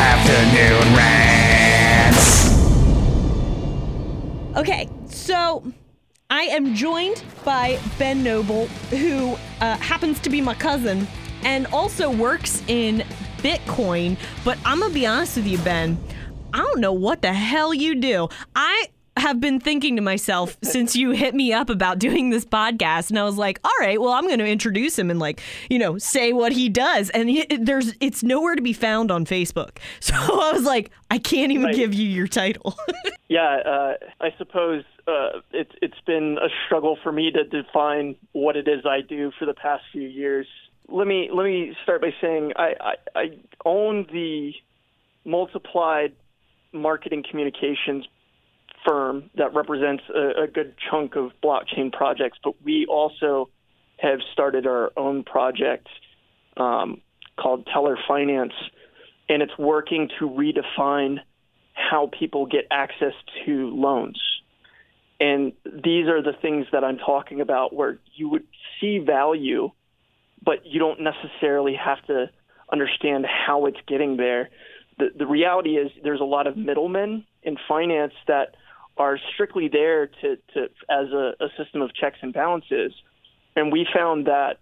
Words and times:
Afternoon 0.00 0.96
rants. 0.96 2.48
Okay, 4.56 4.88
so 5.06 5.62
I 6.30 6.44
am 6.44 6.74
joined 6.74 7.22
by 7.44 7.78
Ben 7.98 8.22
Noble, 8.22 8.66
who 8.88 9.36
uh, 9.60 9.76
happens 9.76 10.18
to 10.20 10.30
be 10.30 10.40
my 10.40 10.54
cousin 10.54 11.06
and 11.44 11.66
also 11.66 12.10
works 12.10 12.62
in 12.66 13.04
Bitcoin. 13.42 14.16
But 14.42 14.56
I'm 14.64 14.80
gonna 14.80 14.94
be 14.94 15.06
honest 15.06 15.36
with 15.36 15.46
you, 15.46 15.58
Ben. 15.58 16.02
I 16.54 16.58
don't 16.58 16.80
know 16.80 16.94
what 16.94 17.20
the 17.20 17.34
hell 17.34 17.74
you 17.74 17.94
do. 17.94 18.30
I 18.56 18.88
have 19.16 19.40
been 19.40 19.58
thinking 19.60 19.96
to 19.96 20.02
myself 20.02 20.56
since 20.62 20.94
you 20.96 21.10
hit 21.10 21.34
me 21.34 21.52
up 21.52 21.68
about 21.68 21.98
doing 21.98 22.30
this 22.30 22.44
podcast 22.44 23.10
and 23.10 23.18
I 23.18 23.24
was 23.24 23.36
like, 23.36 23.60
"All 23.64 23.70
right, 23.80 24.00
well, 24.00 24.12
I'm 24.12 24.26
going 24.26 24.38
to 24.38 24.46
introduce 24.46 24.98
him 24.98 25.10
and 25.10 25.18
like, 25.18 25.40
you 25.68 25.78
know, 25.78 25.98
say 25.98 26.32
what 26.32 26.52
he 26.52 26.68
does." 26.68 27.10
And 27.10 27.28
he, 27.28 27.44
there's 27.58 27.94
it's 28.00 28.22
nowhere 28.22 28.54
to 28.54 28.62
be 28.62 28.72
found 28.72 29.10
on 29.10 29.24
Facebook. 29.24 29.78
So 30.00 30.14
I 30.14 30.52
was 30.52 30.64
like, 30.64 30.90
"I 31.10 31.18
can't 31.18 31.52
even 31.52 31.66
Right. 31.66 31.74
give 31.76 31.92
you 31.94 32.08
your 32.08 32.26
title." 32.26 32.76
Yeah, 33.28 33.58
uh, 33.64 33.94
I 34.20 34.34
suppose 34.38 34.82
uh, 35.06 35.38
it's 35.52 35.70
it's 35.80 36.00
been 36.04 36.36
a 36.42 36.48
struggle 36.66 36.98
for 37.00 37.12
me 37.12 37.30
to 37.30 37.44
define 37.44 38.16
what 38.32 38.56
it 38.56 38.66
is 38.66 38.84
I 38.84 39.02
do 39.02 39.30
for 39.38 39.46
the 39.46 39.54
past 39.54 39.84
few 39.92 40.02
years. 40.02 40.48
Let 40.88 41.06
me 41.06 41.30
let 41.32 41.44
me 41.44 41.76
start 41.84 42.00
by 42.00 42.12
saying 42.20 42.54
I, 42.56 42.74
I, 42.80 42.94
I 43.14 43.24
own 43.64 44.08
the 44.12 44.52
multiplied 45.24 46.12
marketing 46.72 47.24
communications 47.28 48.06
firm 48.86 49.30
that 49.36 49.54
represents 49.54 50.02
a, 50.14 50.44
a 50.44 50.46
good 50.46 50.74
chunk 50.90 51.16
of 51.16 51.32
blockchain 51.42 51.92
projects, 51.92 52.38
but 52.42 52.54
we 52.62 52.86
also 52.86 53.48
have 53.98 54.20
started 54.32 54.66
our 54.66 54.90
own 54.96 55.22
project 55.24 55.88
um, 56.56 57.00
called 57.38 57.66
Teller 57.72 57.98
Finance, 58.08 58.52
and 59.28 59.42
it's 59.42 59.56
working 59.58 60.08
to 60.18 60.28
redefine 60.28 61.18
how 61.74 62.10
people 62.18 62.46
get 62.46 62.66
access 62.70 63.12
to 63.44 63.70
loans. 63.74 64.20
And 65.18 65.52
these 65.64 66.06
are 66.08 66.22
the 66.22 66.32
things 66.40 66.66
that 66.72 66.82
I'm 66.82 66.96
talking 66.96 67.40
about 67.40 67.74
where 67.74 67.98
you 68.14 68.28
would 68.30 68.46
see 68.80 68.98
value, 68.98 69.70
but 70.42 70.64
you 70.64 70.78
don't 70.78 71.00
necessarily 71.00 71.74
have 71.74 72.04
to 72.06 72.30
understand 72.72 73.26
how 73.26 73.66
it's 73.66 73.78
getting 73.86 74.16
there. 74.16 74.48
The, 74.98 75.08
the 75.16 75.26
reality 75.26 75.76
is 75.76 75.90
there's 76.02 76.20
a 76.20 76.24
lot 76.24 76.46
of 76.46 76.56
middlemen 76.56 77.24
in 77.42 77.56
finance 77.68 78.14
that 78.28 78.54
are 78.96 79.18
strictly 79.34 79.68
there 79.68 80.06
to, 80.06 80.36
to 80.54 80.64
as 80.90 81.08
a, 81.12 81.32
a 81.40 81.48
system 81.56 81.82
of 81.82 81.94
checks 81.94 82.18
and 82.22 82.32
balances. 82.32 82.92
And 83.56 83.72
we 83.72 83.86
found 83.92 84.26
that 84.26 84.58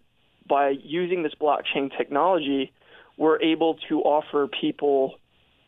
by 0.48 0.70
using 0.83 1.23
this 1.23 1.33
blockchain 1.41 1.97
technology, 1.97 2.73
we're 3.17 3.41
able 3.43 3.77
to 3.89 4.01
offer 4.01 4.48
people 4.61 5.19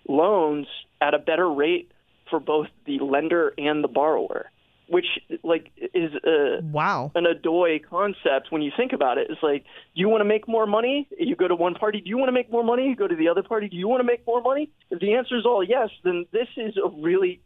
loans 0.08 0.67
at 1.00 1.14
a 1.14 1.19
better 1.19 1.50
rate 1.50 1.92
for 2.30 2.41
both 2.41 2.69
the 2.86 2.98
lender 3.00 3.52
and 3.58 3.83
the 3.83 3.89
borrower, 3.89 4.50
which 4.89 5.06
like 5.42 5.70
is 5.78 6.12
a 6.24 6.61
wow. 6.62 7.11
an 7.14 7.24
adoy 7.27 7.80
concept 7.89 8.50
when 8.50 8.62
you 8.62 8.70
think 8.77 8.92
about 8.92 9.19
it. 9.19 9.27
It's 9.30 9.42
like 9.42 9.64
do 9.64 10.00
you 10.00 10.08
want 10.08 10.20
to 10.20 10.24
make 10.24 10.48
more 10.48 10.67
money, 10.67 11.08
you 11.19 11.36
go 11.36 11.48
to 11.48 11.56
one 11.56 11.74
party. 11.74 12.00
Do 12.00 12.08
you 12.08 12.17
want 12.17 12.28
to 12.28 12.33
make 12.33 12.50
more 12.50 12.64
money? 12.64 12.86
You 12.86 12.97
go 12.97 13.08
to 13.08 13.17
the 13.17 13.28
other 13.28 13.42
party. 13.42 13.69
Do 13.69 13.77
you 13.77 13.89
want 13.89 14.00
to 14.00 14.05
make 14.05 14.27
more 14.27 14.41
money? 14.41 14.70
If 14.91 15.00
the 15.00 15.14
answer 15.14 15.36
is 15.36 15.45
all 15.45 15.62
yes, 15.62 15.91
then 16.05 16.27
this 16.33 16.48
is 16.56 16.77
a 16.77 16.89
really 16.89 17.41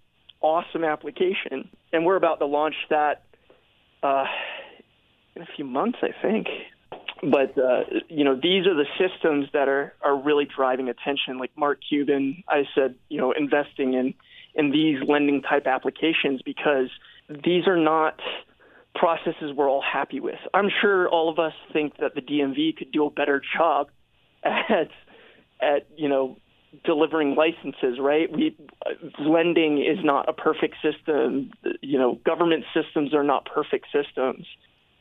awesome 0.45 0.85
application, 0.85 1.71
and 1.93 2.05
we're 2.05 2.17
about 2.17 2.39
to 2.39 2.47
launch 2.47 2.75
that 2.91 3.23
uh, 4.03 4.27
in 5.35 5.43
a 5.43 5.47
few 5.57 5.65
months, 5.65 5.99
I 6.03 6.11
think. 6.21 6.47
But 7.23 7.57
uh, 7.57 7.85
you 8.09 8.25
know, 8.25 8.35
these 8.35 8.67
are 8.67 8.75
the 8.75 8.85
systems 8.99 9.47
that 9.55 9.69
are 9.69 9.95
are 10.03 10.15
really 10.15 10.47
driving 10.55 10.91
attention. 10.91 11.39
Like 11.39 11.51
Mark 11.57 11.79
Cuban, 11.89 12.45
I 12.47 12.65
said, 12.75 12.97
you 13.09 13.19
know, 13.19 13.33
investing 13.33 13.95
in 13.95 14.13
in 14.55 14.71
these 14.71 14.99
lending 15.09 15.41
type 15.41 15.67
applications 15.67 16.43
because 16.45 16.91
these 17.29 17.67
are 17.67 17.79
not 17.79 18.21
processes 18.95 19.53
we're 19.57 19.71
all 19.71 19.83
happy 19.83 20.21
with. 20.21 20.39
I'm 20.53 20.69
sure 20.83 21.09
all 21.09 21.31
of 21.31 21.39
us 21.39 21.55
think 21.73 21.97
that 21.99 22.15
the 22.15 22.21
DMV 22.21 22.77
could 22.77 22.93
do 22.93 23.07
a 23.07 23.11
better 23.11 23.41
job 23.57 23.89
at 24.45 24.91
at 25.63 25.87
you 25.97 26.11
know 26.11 26.37
delivering 26.85 27.35
licenses, 27.35 27.99
right? 28.01 28.31
We 28.31 28.57
lending 29.19 29.79
is 29.79 30.05
not 30.05 30.29
a 30.29 30.33
perfect 30.33 30.77
system. 30.83 31.51
You 31.81 31.99
know, 31.99 32.21
government 32.25 32.65
systems 32.75 33.15
are 33.15 33.25
not 33.25 33.47
perfect 33.47 33.87
systems. 33.93 34.47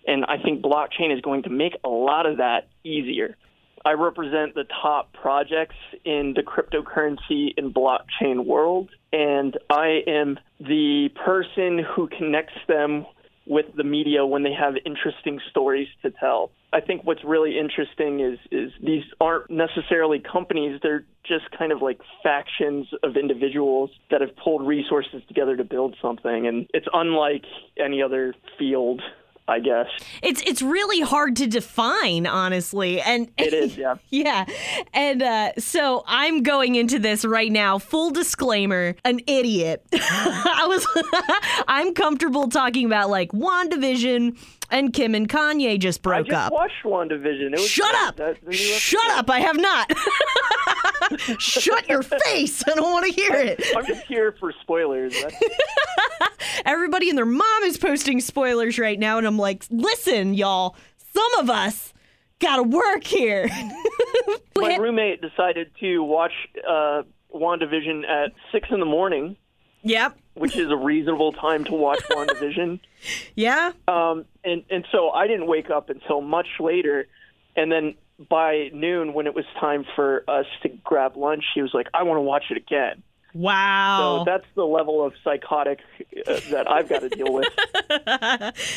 And 0.06 0.26
I 0.26 0.38
think 0.38 0.62
blockchain 0.62 1.16
is 1.16 1.22
going 1.22 1.44
to 1.44 1.50
make 1.50 1.74
a 1.84 1.90
lot 1.90 2.26
of 2.26 2.38
that 2.38 2.68
easier. 2.84 3.38
I 3.86 3.94
represent 3.94 4.56
the 4.56 4.66
top 4.82 5.12
projects 5.14 5.76
in 6.06 6.34
the 6.36 6.42
cryptocurrency 6.42 7.54
and 7.58 7.74
blockchain 7.74 8.46
world, 8.46 8.90
and 9.12 9.58
I 9.70 10.04
am 10.08 10.40
the 10.60 11.10
person 11.26 11.80
who 11.80 12.08
connects 12.08 12.54
them 12.68 13.06
with 13.46 13.66
the 13.76 13.84
media 13.84 14.26
when 14.26 14.44
they 14.44 14.54
have 14.54 14.76
interesting 14.86 15.40
stories 15.50 15.88
to 16.02 16.12
tell. 16.12 16.52
I 16.72 16.82
think 16.82 17.04
what's 17.04 17.24
really 17.24 17.60
interesting 17.60 18.20
is 18.20 18.40
is 18.52 18.72
these 18.82 19.04
aren't 19.20 19.50
necessarily 19.50 20.20
companies, 20.20 20.80
they're 20.82 21.06
just 21.26 21.46
kind 21.58 21.72
of 21.72 21.82
like 21.82 22.00
factions 22.22 22.88
of 23.04 23.16
individuals 23.16 23.92
that 24.12 24.22
have 24.22 24.36
pulled 24.36 24.66
resources 24.66 25.22
together 25.28 25.56
to 25.56 25.64
build 25.64 25.96
something 26.02 26.48
and 26.48 26.68
it's 26.74 26.88
unlike 26.94 27.46
any 27.78 28.02
other 28.02 28.34
field 28.60 29.02
I 29.48 29.60
guess. 29.60 29.88
It's 30.22 30.42
it's 30.44 30.62
really 30.62 31.02
hard 31.02 31.36
to 31.38 31.48
define, 31.48 32.26
honestly. 32.26 33.02
And 33.02 33.30
It 33.38 33.54
is, 33.54 33.76
yeah. 33.78 33.96
yeah. 34.10 34.46
And 34.94 35.22
uh, 35.22 35.54
so 35.58 36.04
I'm 36.08 36.44
going 36.44 36.76
into 36.76 36.98
this 36.98 37.26
right 37.26 37.52
now. 37.52 37.78
Full 37.78 38.12
disclaimer: 38.12 38.96
an 39.04 39.20
idiot. 39.28 39.86
I 39.94 40.66
was. 40.68 40.88
I'm 41.68 41.94
comfortable 41.94 42.48
talking 42.48 42.86
about 42.86 43.10
like 43.10 43.32
WandaVision 43.32 44.38
and 44.74 44.92
Kim 44.92 45.14
and 45.14 45.30
Kanye 45.30 45.80
just 45.80 46.02
broke 46.02 46.26
I 46.26 46.30
just 46.30 46.48
up. 46.48 46.52
watched 46.52 46.84
WandaVision. 46.84 47.54
It 47.54 47.60
was 47.60 47.68
Shut 47.68 47.94
up! 47.96 48.16
That- 48.18 48.38
Shut 48.54 49.10
up! 49.12 49.30
I 49.30 49.40
have 49.40 49.56
not. 49.56 49.92
Shut 51.40 51.88
your 51.88 52.02
face! 52.02 52.64
I 52.68 52.74
don't 52.74 52.92
want 52.92 53.06
to 53.06 53.12
hear 53.12 53.34
it. 53.36 53.64
I'm 53.78 53.86
just 53.86 54.04
here 54.08 54.36
for 54.40 54.52
spoilers. 54.62 55.16
Everybody 56.66 57.10
and 57.10 57.18
their 57.18 57.26
mom 57.26 57.64
is 57.64 57.78
posting 57.78 58.20
spoilers 58.20 58.80
right 58.80 58.98
now, 59.00 59.18
and 59.20 59.28
I'm 59.28 59.38
like, 59.38 59.66
listen, 59.70 60.34
y'all. 60.34 60.76
Some 61.14 61.34
of 61.40 61.50
us 61.52 61.94
gotta 62.40 62.64
work 62.64 63.04
here. 63.04 63.48
my 64.58 64.78
roommate 64.78 65.22
decided 65.22 65.70
to 65.82 66.00
watch 66.00 66.32
uh, 66.68 67.04
WandaVision 67.34 68.08
at 68.08 68.32
six 68.52 68.68
in 68.72 68.80
the 68.80 68.86
morning, 68.88 69.38
yep. 69.84 70.18
Which 70.36 70.56
is 70.58 70.70
a 70.70 70.76
reasonable 70.76 71.32
time 71.34 71.64
to 71.66 71.74
watch 71.74 72.02
WandaVision. 72.10 72.80
Yeah. 73.36 73.74
Um, 73.86 74.24
and 74.46 74.64
and 74.70 74.88
so 74.90 75.10
I 75.10 75.28
didn't 75.28 75.48
wake 75.48 75.70
up 75.70 75.90
until 75.90 76.22
much 76.22 76.48
later, 76.62 77.06
and 77.54 77.70
then 77.70 77.96
by 78.30 78.70
noon, 78.72 79.14
when 79.14 79.28
it 79.28 79.36
was 79.36 79.44
time 79.60 79.86
for 79.94 80.24
us 80.26 80.46
to 80.62 80.70
grab 80.70 81.18
lunch, 81.18 81.44
he 81.54 81.62
was 81.62 81.74
like, 81.74 81.88
"I 81.94 82.04
want 82.04 82.20
to 82.20 82.22
watch 82.22 82.46
it 82.50 82.56
again." 82.56 83.04
Wow. 83.34 84.20
So 84.20 84.32
that's 84.32 84.46
the 84.56 84.66
level 84.66 85.04
of 85.04 85.14
psychotic 85.24 85.80
uh, 86.28 86.40
that 86.52 86.70
I've 86.70 86.88
got 86.88 87.00
to 87.00 87.10
deal 87.10 87.34
with. 87.34 87.48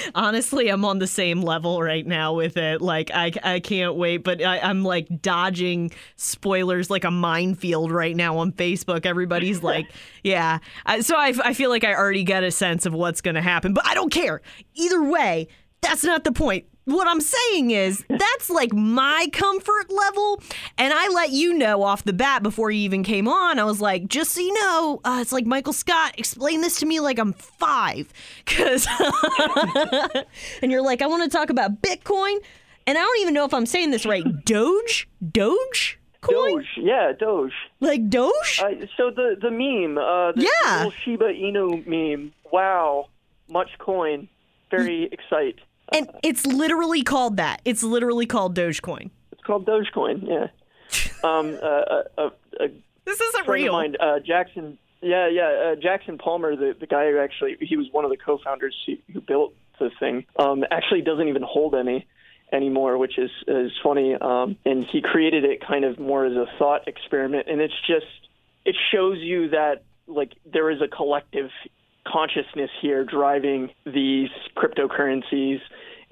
Honestly, 0.15 0.69
I'm 0.69 0.85
on 0.85 0.99
the 0.99 1.07
same 1.07 1.43
level 1.43 1.83
right 1.83 2.07
now 2.07 2.33
with 2.33 2.57
it. 2.57 2.81
Like, 2.81 3.11
I, 3.13 3.33
I 3.43 3.61
can't 3.61 3.97
wait, 3.97 4.19
but 4.19 4.43
I, 4.43 4.59
I'm 4.61 4.83
like 4.83 5.21
dodging 5.21 5.91
spoilers 6.17 6.89
like 6.89 7.05
a 7.05 7.11
minefield 7.11 7.93
right 7.93 8.17
now 8.17 8.39
on 8.39 8.53
Facebook. 8.53 9.05
Everybody's 9.05 9.63
like, 9.63 9.91
yeah. 10.25 10.59
I, 10.87 11.01
so 11.01 11.17
I, 11.17 11.35
I 11.45 11.53
feel 11.53 11.69
like 11.69 11.85
I 11.85 11.95
already 11.95 12.25
get 12.25 12.43
a 12.43 12.51
sense 12.51 12.87
of 12.87 12.95
what's 12.95 13.21
going 13.21 13.35
to 13.35 13.43
happen, 13.43 13.75
but 13.75 13.87
I 13.87 13.95
don't 13.95 14.11
care. 14.11 14.41
Either 14.75 15.03
way, 15.03 15.49
that's 15.83 16.03
not 16.03 16.25
the 16.25 16.33
point. 16.33 16.65
What 16.87 17.09
I'm 17.09 17.21
saying 17.21 17.73
is 17.73 18.05
that's 18.09 18.49
like 18.49 18.73
my 18.73 19.27
comfort 19.33 19.91
level, 19.91 20.41
and 20.79 20.95
I 20.95 21.09
let 21.09 21.31
you 21.31 21.53
know 21.53 21.83
off 21.83 22.05
the 22.05 22.13
bat 22.13 22.43
before 22.45 22.71
you 22.71 22.81
even 22.83 23.03
came 23.03 23.27
on. 23.29 23.59
I 23.59 23.65
was 23.65 23.81
like, 23.81 24.07
just 24.07 24.33
so 24.33 24.41
you 24.41 24.55
know, 24.55 25.01
uh, 25.05 25.19
it's 25.21 25.33
like 25.33 25.47
Michael 25.47 25.73
Scott 25.73 26.15
explain 26.17 26.61
this 26.61 26.79
to 26.79 26.87
me 26.87 27.01
like 27.01 27.19
I'm 27.19 27.33
five, 27.33 28.13
because 28.45 28.87
and 30.63 30.71
you're 30.73 30.83
like, 30.83 31.03
I 31.03 31.07
want 31.07 31.25
to 31.25 31.29
talk 31.37 31.51
about 31.51 31.83
Bitcoin, 31.83 32.37
and 32.87 32.97
I 32.97 33.01
don't 33.01 33.21
even 33.21 33.35
know 33.35 33.45
if 33.45 33.53
I'm 33.53 33.67
saying 33.67 33.91
this 33.91 34.07
right. 34.07 34.25
Doge, 34.45 35.09
Doge, 35.33 35.99
coin, 36.21 36.59
Doge, 36.59 36.69
yeah, 36.77 37.13
Doge. 37.19 37.53
like 37.81 38.09
Doge. 38.09 38.61
Uh, 38.63 38.87
so 38.97 39.11
the 39.11 39.37
the 39.41 39.51
meme, 39.51 39.99
uh, 39.99 40.33
the 40.33 40.43
Yeah. 40.63 40.77
little 40.85 40.93
Shiba 40.93 41.33
Inu 41.33 41.85
meme. 41.87 42.33
Wow, 42.53 43.09
much 43.49 43.71
coin, 43.79 44.29
very 44.71 45.09
excite. 45.11 45.57
And 45.93 46.11
it's 46.23 46.47
literally 46.47 47.03
called 47.03 47.37
that. 47.39 47.61
It's 47.65 47.83
literally 47.83 48.27
called 48.27 48.57
Dogecoin. 48.57 49.11
It's 49.33 49.43
called 49.43 49.67
Dogecoin. 49.67 50.27
Yeah. 50.27 50.47
Um, 51.25 51.59
uh, 51.61 51.67
a, 51.67 52.03
a, 52.19 52.27
a 52.61 52.69
This 53.05 53.21
isn't 53.21 53.49
real. 53.49 53.75
of 53.75 53.83
mine, 53.83 53.97
uh, 53.99 54.21
Jackson. 54.21 54.79
Yeah, 55.01 55.29
yeah, 55.29 55.73
uh, 55.73 55.75
Jackson 55.75 56.19
Palmer, 56.19 56.55
the 56.55 56.77
the 56.79 56.87
guy 56.87 57.11
who 57.11 57.19
actually 57.19 57.57
he 57.61 57.77
was 57.77 57.89
one 57.91 58.05
of 58.05 58.11
the 58.11 58.17
co-founders 58.17 58.77
who, 58.87 58.95
who 59.13 59.21
built 59.21 59.55
the 59.81 59.91
thing. 59.99 60.27
Um, 60.39 60.65
actually 60.71 61.01
doesn't 61.03 61.27
even 61.27 61.43
hold 61.43 61.75
any 61.75 62.07
anymore, 62.53 62.99
which 62.99 63.19
is 63.19 63.31
is 63.49 63.73
funny. 63.83 64.15
Um, 64.15 64.57
and 64.65 64.85
he 64.85 65.01
created 65.03 65.45
it 65.45 65.67
kind 65.67 65.85
of 65.85 65.99
more 65.99 66.25
as 66.27 66.35
a 66.35 66.47
thought 66.59 66.87
experiment, 66.87 67.49
and 67.49 67.61
it's 67.61 67.75
just 67.87 68.07
it 68.65 68.77
shows 68.93 69.19
you 69.19 69.49
that 69.51 69.83
like 70.07 70.35
there 70.45 70.71
is 70.71 70.81
a 70.81 70.89
collective 70.89 71.51
consciousness 72.11 72.71
here 72.81 73.05
driving 73.05 73.71
these 73.85 74.29
cryptocurrencies 74.57 75.59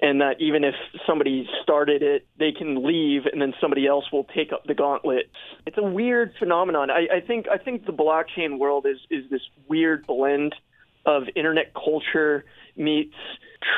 and 0.01 0.19
that 0.19 0.35
even 0.39 0.63
if 0.63 0.75
somebody 1.07 1.47
started 1.63 2.03
it, 2.03 2.27
they 2.37 2.51
can 2.51 2.85
leave, 2.85 3.25
and 3.31 3.41
then 3.41 3.53
somebody 3.61 3.87
else 3.87 4.03
will 4.11 4.25
take 4.25 4.51
up 4.51 4.65
the 4.65 4.73
gauntlet. 4.73 5.29
It's 5.65 5.77
a 5.77 5.83
weird 5.83 6.33
phenomenon. 6.37 6.91
I, 6.91 7.07
I 7.17 7.19
think 7.25 7.47
I 7.49 7.57
think 7.57 7.85
the 7.85 7.93
blockchain 7.93 8.59
world 8.59 8.85
is 8.85 8.97
is 9.09 9.29
this 9.29 9.41
weird 9.69 10.05
blend 10.05 10.53
of 11.05 11.23
internet 11.35 11.73
culture 11.73 12.43
meets 12.75 13.15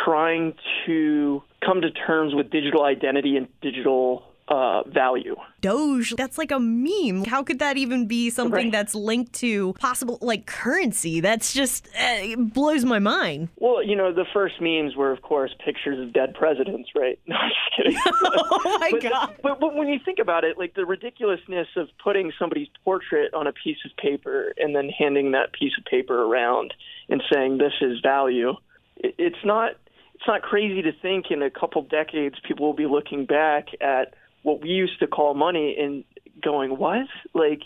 trying 0.06 0.56
to 0.86 1.44
come 1.64 1.82
to 1.82 1.92
terms 1.92 2.34
with 2.34 2.50
digital 2.50 2.84
identity 2.84 3.38
and 3.38 3.48
digital 3.62 4.24
uh, 4.48 4.84
value. 4.88 5.36
Doge, 5.62 6.14
that's 6.16 6.38
like 6.38 6.52
a 6.52 6.60
meme. 6.60 7.26
How 7.26 7.44
could 7.44 7.60
that 7.60 7.78
even 7.78 8.08
be 8.08 8.30
something 8.30 8.54
Right. 8.54 8.72
that's 8.72 8.96
linked 8.96 9.34
to 9.34 9.74
possible 9.74 10.18
like 10.22 10.46
currency? 10.46 11.20
That's 11.20 11.54
just 11.54 11.88
uh, 11.88 12.20
it 12.32 12.54
blows 12.54 12.86
my 12.86 13.00
mind. 13.00 13.50
Well, 13.58 13.84
you 13.84 13.96
know, 13.96 14.14
the 14.14 14.26
first 14.34 14.62
memes 14.62 14.96
were, 14.96 15.12
of 15.12 15.22
course, 15.22 15.54
pictures 15.66 16.00
of 16.00 16.14
dead 16.14 16.34
presidents, 16.34 16.90
right? 16.96 17.20
No, 17.28 17.36
I'm 17.36 17.50
just 17.50 17.76
kidding. 17.76 18.00
oh 18.06 18.78
my 18.80 18.92
but, 18.92 19.02
god. 19.02 19.36
but, 19.44 19.60
but 19.60 19.76
when 19.76 19.88
you 19.90 20.00
think 20.04 20.20
about 20.20 20.44
it, 20.44 20.58
like 20.58 20.76
the 20.76 20.86
ridiculousness 20.86 21.68
of 21.76 21.90
putting 22.02 22.32
somebody's 22.40 22.68
portrait 22.86 23.34
on 23.34 23.48
a 23.48 23.52
piece 23.52 23.78
of 23.86 23.96
paper 23.98 24.54
and 24.58 24.76
then 24.76 24.90
handing 24.90 25.32
that 25.32 25.52
piece 25.54 25.74
of 25.78 25.84
paper 25.86 26.24
around 26.24 26.74
and 27.10 27.22
saying 27.32 27.58
this 27.58 27.74
is 27.82 28.00
value, 28.02 28.54
it, 28.98 29.16
it's 29.18 29.44
not 29.44 29.72
it's 30.16 30.28
not 30.28 30.42
crazy 30.42 30.82
to 30.82 30.92
think 31.02 31.26
in 31.30 31.44
a 31.44 31.50
couple 31.52 31.82
decades 31.84 32.36
people 32.48 32.66
will 32.66 32.74
be 32.74 32.88
looking 32.88 33.26
back 33.26 33.68
at 33.82 34.16
what 34.44 34.62
we 34.62 34.70
used 34.70 35.00
to 35.00 35.08
call 35.08 35.34
money 35.34 35.76
and 35.80 36.04
going, 36.44 36.78
what? 36.78 37.08
Like 37.34 37.62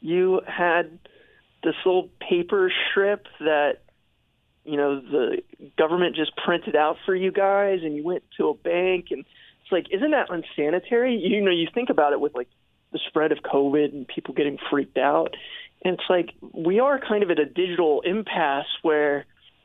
you 0.00 0.40
had 0.46 0.98
this 1.62 1.74
little 1.84 2.08
paper 2.28 2.72
strip 2.90 3.26
that 3.40 3.78
you 4.64 4.76
know 4.76 5.00
the 5.00 5.42
government 5.78 6.16
just 6.16 6.32
printed 6.36 6.76
out 6.76 6.96
for 7.04 7.14
you 7.14 7.32
guys 7.32 7.80
and 7.82 7.96
you 7.96 8.04
went 8.04 8.22
to 8.36 8.48
a 8.48 8.54
bank 8.54 9.06
and 9.10 9.24
it's 9.62 9.72
like 9.72 9.86
isn't 9.92 10.10
that 10.10 10.28
unsanitary? 10.30 11.16
You 11.16 11.40
know 11.40 11.50
you 11.50 11.68
think 11.72 11.90
about 11.90 12.12
it 12.12 12.20
with 12.20 12.34
like 12.34 12.48
the 12.92 13.00
spread 13.08 13.32
of 13.32 13.38
covid 13.38 13.92
and 13.92 14.06
people 14.06 14.34
getting 14.34 14.58
freaked 14.70 14.98
out. 14.98 15.34
And 15.84 15.94
it's 15.94 16.08
like 16.08 16.30
we 16.52 16.80
are 16.80 16.98
kind 16.98 17.22
of 17.22 17.30
at 17.30 17.38
a 17.38 17.44
digital 17.44 18.00
impasse 18.02 18.66
where 18.82 19.24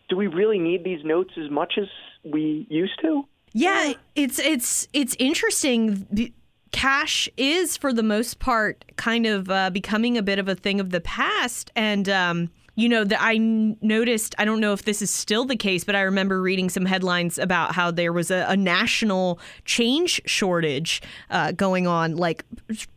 do 0.09 0.17
we 0.17 0.27
really 0.27 0.59
need 0.59 0.83
these 0.83 1.03
notes 1.05 1.31
as 1.43 1.49
much 1.49 1.73
as 1.77 1.87
we 2.23 2.67
used 2.69 2.99
to 3.01 3.23
Yeah, 3.53 3.93
it's 4.15 4.39
it's 4.39 4.87
it's 4.93 5.15
interesting. 5.19 6.07
The- 6.11 6.33
Cash 6.71 7.27
is, 7.35 7.75
for 7.75 7.91
the 7.91 8.01
most 8.01 8.39
part, 8.39 8.85
kind 8.95 9.25
of 9.25 9.49
uh, 9.49 9.69
becoming 9.71 10.17
a 10.17 10.21
bit 10.23 10.39
of 10.39 10.47
a 10.47 10.55
thing 10.55 10.79
of 10.79 10.91
the 10.91 11.01
past, 11.01 11.69
and 11.75 12.07
um, 12.07 12.49
you 12.75 12.87
know 12.87 13.03
that 13.03 13.19
I 13.21 13.37
noticed. 13.37 14.35
I 14.37 14.45
don't 14.45 14.61
know 14.61 14.71
if 14.71 14.85
this 14.85 15.01
is 15.01 15.11
still 15.11 15.43
the 15.43 15.57
case, 15.57 15.83
but 15.83 15.95
I 15.95 16.01
remember 16.01 16.41
reading 16.41 16.69
some 16.69 16.85
headlines 16.85 17.37
about 17.37 17.75
how 17.75 17.91
there 17.91 18.13
was 18.13 18.31
a, 18.31 18.45
a 18.47 18.55
national 18.55 19.39
change 19.65 20.21
shortage 20.25 21.01
uh, 21.29 21.51
going 21.51 21.87
on, 21.87 22.15
like 22.15 22.45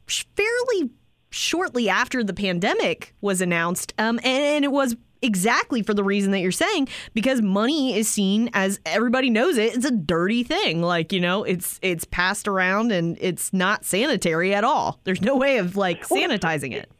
fairly 0.07 0.91
shortly 1.31 1.89
after 1.89 2.23
the 2.23 2.33
pandemic 2.33 3.12
was 3.21 3.41
announced, 3.41 3.93
um, 3.99 4.21
and, 4.23 4.27
and 4.27 4.65
it 4.65 4.71
was 4.71 4.95
exactly 5.25 5.82
for 5.82 5.94
the 5.94 6.05
reason 6.05 6.32
that 6.32 6.41
you're 6.41 6.53
saying 6.53 6.88
because 7.15 7.41
money 7.41 7.97
is 7.97 8.09
seen 8.09 8.50
as 8.53 8.79
everybody 8.85 9.31
knows 9.31 9.56
it 9.56 9.75
it's 9.75 9.85
a 9.85 9.91
dirty 9.91 10.43
thing. 10.43 10.82
Like 10.82 11.12
you 11.12 11.21
know 11.21 11.44
it's 11.44 11.79
it's 11.82 12.05
passed 12.05 12.47
around 12.47 12.93
and 12.93 13.17
it's 13.21 13.53
not 13.53 13.85
sanitary 13.85 14.55
at 14.55 14.65
all. 14.65 15.00
There's 15.05 15.23
no 15.23 15.37
way 15.37 15.59
of 15.59 15.76
like 15.76 16.06
sanitizing 16.06 16.73
it. 16.73 16.91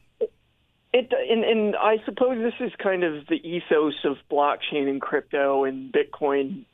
It 0.93 1.12
and, 1.31 1.44
and 1.44 1.76
I 1.76 1.97
suppose 2.05 2.38
this 2.38 2.67
is 2.67 2.73
kind 2.82 3.05
of 3.05 3.26
the 3.26 3.37
ethos 3.37 3.94
of 4.05 4.17
blockchain 4.31 4.88
and 4.88 5.00
crypto 5.00 5.65
and 5.65 5.93
Bitcoin 5.93 6.65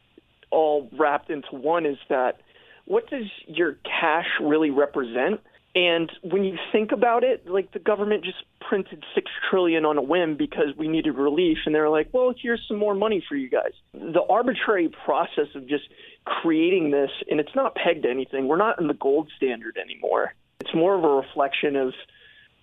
all 0.51 0.89
wrapped 0.99 1.31
into 1.31 1.49
one 1.53 1.87
is 1.87 1.99
that 2.09 2.41
what 2.85 3.09
does 3.09 3.27
your 3.47 3.75
cash 3.85 4.27
really 4.41 4.71
represent? 4.71 5.41
And 5.75 6.11
when 6.23 6.43
you 6.43 6.59
think 6.73 6.91
about 6.91 7.23
it, 7.23 7.49
like 7.49 7.73
the 7.73 7.79
government 7.79 8.25
just 8.25 8.39
printed 8.61 9.05
six 9.15 9.31
trillion 9.49 9.85
on 9.85 9.99
a 9.99 10.03
whim 10.03 10.37
because 10.37 10.77
we 10.77 10.89
needed 10.89 11.15
relief, 11.15 11.59
and 11.65 11.73
they're 11.75 11.89
like, 11.89 12.09
"Well, 12.13 12.35
here's 12.37 12.65
some 12.67 12.77
more 12.77 12.95
money 12.95 13.23
for 13.29 13.37
you 13.37 13.49
guys." 13.49 13.73
The 13.93 14.23
arbitrary 14.29 14.89
process 14.89 15.47
of 15.55 15.69
just 15.69 15.85
creating 16.25 16.91
this, 16.91 17.11
and 17.31 17.39
it's 17.39 17.55
not 17.55 17.77
pegged 17.77 18.03
to 18.03 18.11
anything. 18.11 18.49
We're 18.49 18.57
not 18.57 18.81
in 18.81 18.89
the 18.89 18.95
gold 18.95 19.31
standard 19.37 19.79
anymore. 19.79 20.35
It's 20.61 20.75
more 20.75 20.97
of 20.97 21.05
a 21.05 21.09
reflection 21.09 21.77
of, 21.77 21.95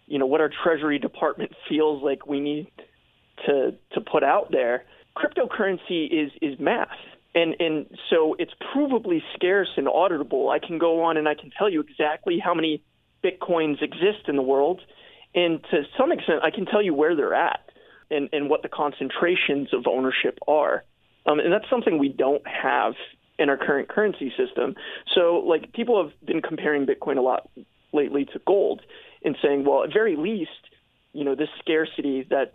you 0.06 0.20
know, 0.20 0.26
what 0.26 0.42
our 0.42 0.50
Treasury 0.50 1.00
Department 1.00 1.54
feels 1.70 2.04
like 2.04 2.28
we 2.28 2.42
need 2.42 2.68
to 3.46 3.74
to 3.94 4.02
put 4.02 4.24
out 4.24 4.52
there. 4.52 4.84
Cryptocurrency 5.16 6.12
is 6.12 6.32
is 6.42 6.60
math. 6.60 6.90
And 7.34 7.56
and 7.60 7.86
so 8.10 8.36
it's 8.38 8.54
provably 8.76 9.22
scarce 9.34 9.70
and 9.78 9.88
auditable. 9.88 10.52
I 10.52 10.60
can 10.60 10.78
go 10.78 11.04
on 11.04 11.16
and 11.16 11.28
I 11.28 11.36
can 11.36 11.52
tell 11.58 11.70
you 11.70 11.80
exactly 11.82 12.40
how 12.40 12.54
many 12.54 12.84
bitcoins 13.28 13.82
exist 13.82 14.28
in 14.28 14.36
the 14.36 14.42
world, 14.42 14.82
and 15.36 15.62
to 15.72 15.84
some 15.98 16.12
extent, 16.12 16.40
I 16.44 16.52
can 16.52 16.66
tell 16.66 16.82
you 16.82 16.94
where 16.94 17.16
they're 17.16 17.34
at 17.34 17.60
and 18.10 18.30
and 18.32 18.50
what 18.50 18.62
the 18.62 18.70
concentrations 18.70 19.74
of 19.74 19.86
ownership 19.88 20.40
are. 20.48 20.84
Um, 21.26 21.40
and 21.40 21.52
that's 21.52 21.70
something 21.70 21.98
we 21.98 22.10
don't 22.10 22.46
have 22.48 22.94
in 23.38 23.50
our 23.50 23.58
current 23.58 23.90
currency 23.90 24.32
system. 24.38 24.76
So, 25.14 25.44
like, 25.46 25.74
people 25.74 26.02
have 26.04 26.14
been 26.26 26.42
comparing 26.42 26.86
Bitcoin 26.86 27.18
a 27.18 27.22
lot 27.22 27.50
lately 27.94 28.26
to 28.26 28.40
gold 28.48 28.82
and 29.24 29.36
saying, 29.44 29.66
well, 29.66 29.84
at 29.84 29.94
very 29.94 30.16
least, 30.16 30.52
you 31.14 31.24
know, 31.24 31.36
this 31.36 31.50
scarcity 31.60 32.26
that 32.30 32.54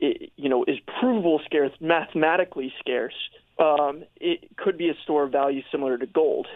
it, 0.00 0.32
you 0.36 0.48
know 0.48 0.64
is 0.64 0.78
provable 1.00 1.40
scarce, 1.44 1.72
mathematically 1.80 2.72
scarce, 2.78 3.14
um, 3.58 4.04
it 4.16 4.56
could 4.56 4.76
be 4.76 4.88
a 4.88 4.94
store 5.04 5.24
of 5.24 5.32
value 5.32 5.62
similar 5.70 5.96
to 5.98 6.06
gold. 6.06 6.46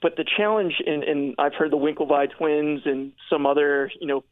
But 0.00 0.16
the 0.16 0.24
challenge, 0.36 0.74
and, 0.86 1.02
and 1.02 1.34
I've 1.38 1.54
heard 1.54 1.72
the 1.72 1.76
Winklevi 1.76 2.28
twins 2.36 2.82
and 2.84 3.12
some 3.28 3.46
other, 3.46 3.90
you 4.00 4.06
know, 4.06 4.24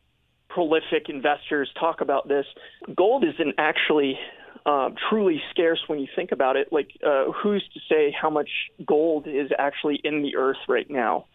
prolific 0.49 1.09
investors 1.09 1.71
talk 1.79 2.01
about 2.01 2.29
this. 2.29 2.47
Gold 2.97 3.25
isn't 3.25 3.55
actually 3.59 4.19
um, 4.65 4.95
truly 5.11 5.41
scarce 5.51 5.81
when 5.87 5.99
you 5.99 6.09
think 6.15 6.33
about 6.33 6.57
it. 6.57 6.69
Like, 6.73 6.91
uh, 7.07 7.33
who's 7.33 7.65
to 7.75 7.81
say 7.89 8.15
how 8.21 8.31
much 8.31 8.49
gold 8.85 9.27
is 9.27 9.51
actually 9.59 10.01
in 10.03 10.23
the 10.23 10.37
earth 10.37 10.57
right 10.69 10.89
now 10.89 11.27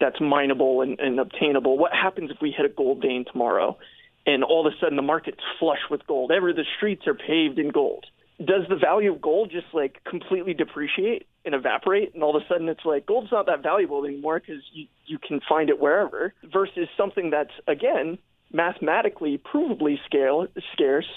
that's 0.00 0.20
mineable 0.20 0.82
and, 0.82 0.98
and 1.00 1.18
obtainable? 1.18 1.78
What 1.78 1.92
happens 1.92 2.30
if 2.30 2.38
we 2.40 2.52
hit 2.56 2.66
a 2.66 2.68
gold 2.68 3.02
vein 3.02 3.24
tomorrow 3.30 3.78
and 4.26 4.44
all 4.44 4.66
of 4.66 4.72
a 4.72 4.76
sudden 4.80 4.96
the 4.96 5.02
market's 5.02 5.42
flush 5.58 5.80
with 5.90 6.06
gold? 6.06 6.30
Ever 6.30 6.52
the 6.52 6.64
streets 6.76 7.06
are 7.06 7.14
paved 7.14 7.58
in 7.58 7.70
gold. 7.70 8.04
Does 8.38 8.68
the 8.68 8.76
value 8.76 9.12
of 9.12 9.20
gold 9.20 9.50
just 9.50 9.66
like 9.72 10.02
completely 10.04 10.54
depreciate 10.54 11.26
and 11.46 11.54
evaporate, 11.54 12.12
and 12.14 12.22
all 12.22 12.36
of 12.36 12.42
a 12.42 12.46
sudden 12.46 12.68
it's 12.68 12.84
like 12.84 13.06
gold's 13.06 13.32
not 13.32 13.46
that 13.46 13.62
valuable 13.62 14.04
anymore 14.04 14.40
because 14.40 14.62
you 14.72 14.86
you 15.06 15.18
can 15.18 15.40
find 15.48 15.70
it 15.70 15.80
wherever, 15.80 16.34
versus 16.52 16.88
something 16.96 17.30
that's 17.30 17.52
again 17.66 18.18
mathematically 18.52 19.38
provably 19.38 19.96
scale, 20.04 20.46
scarce, 20.72 21.08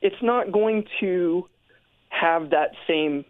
it's 0.00 0.22
not 0.22 0.52
going 0.52 0.84
to 1.00 1.46
have 2.08 2.50
that 2.50 2.72
same 2.86 3.24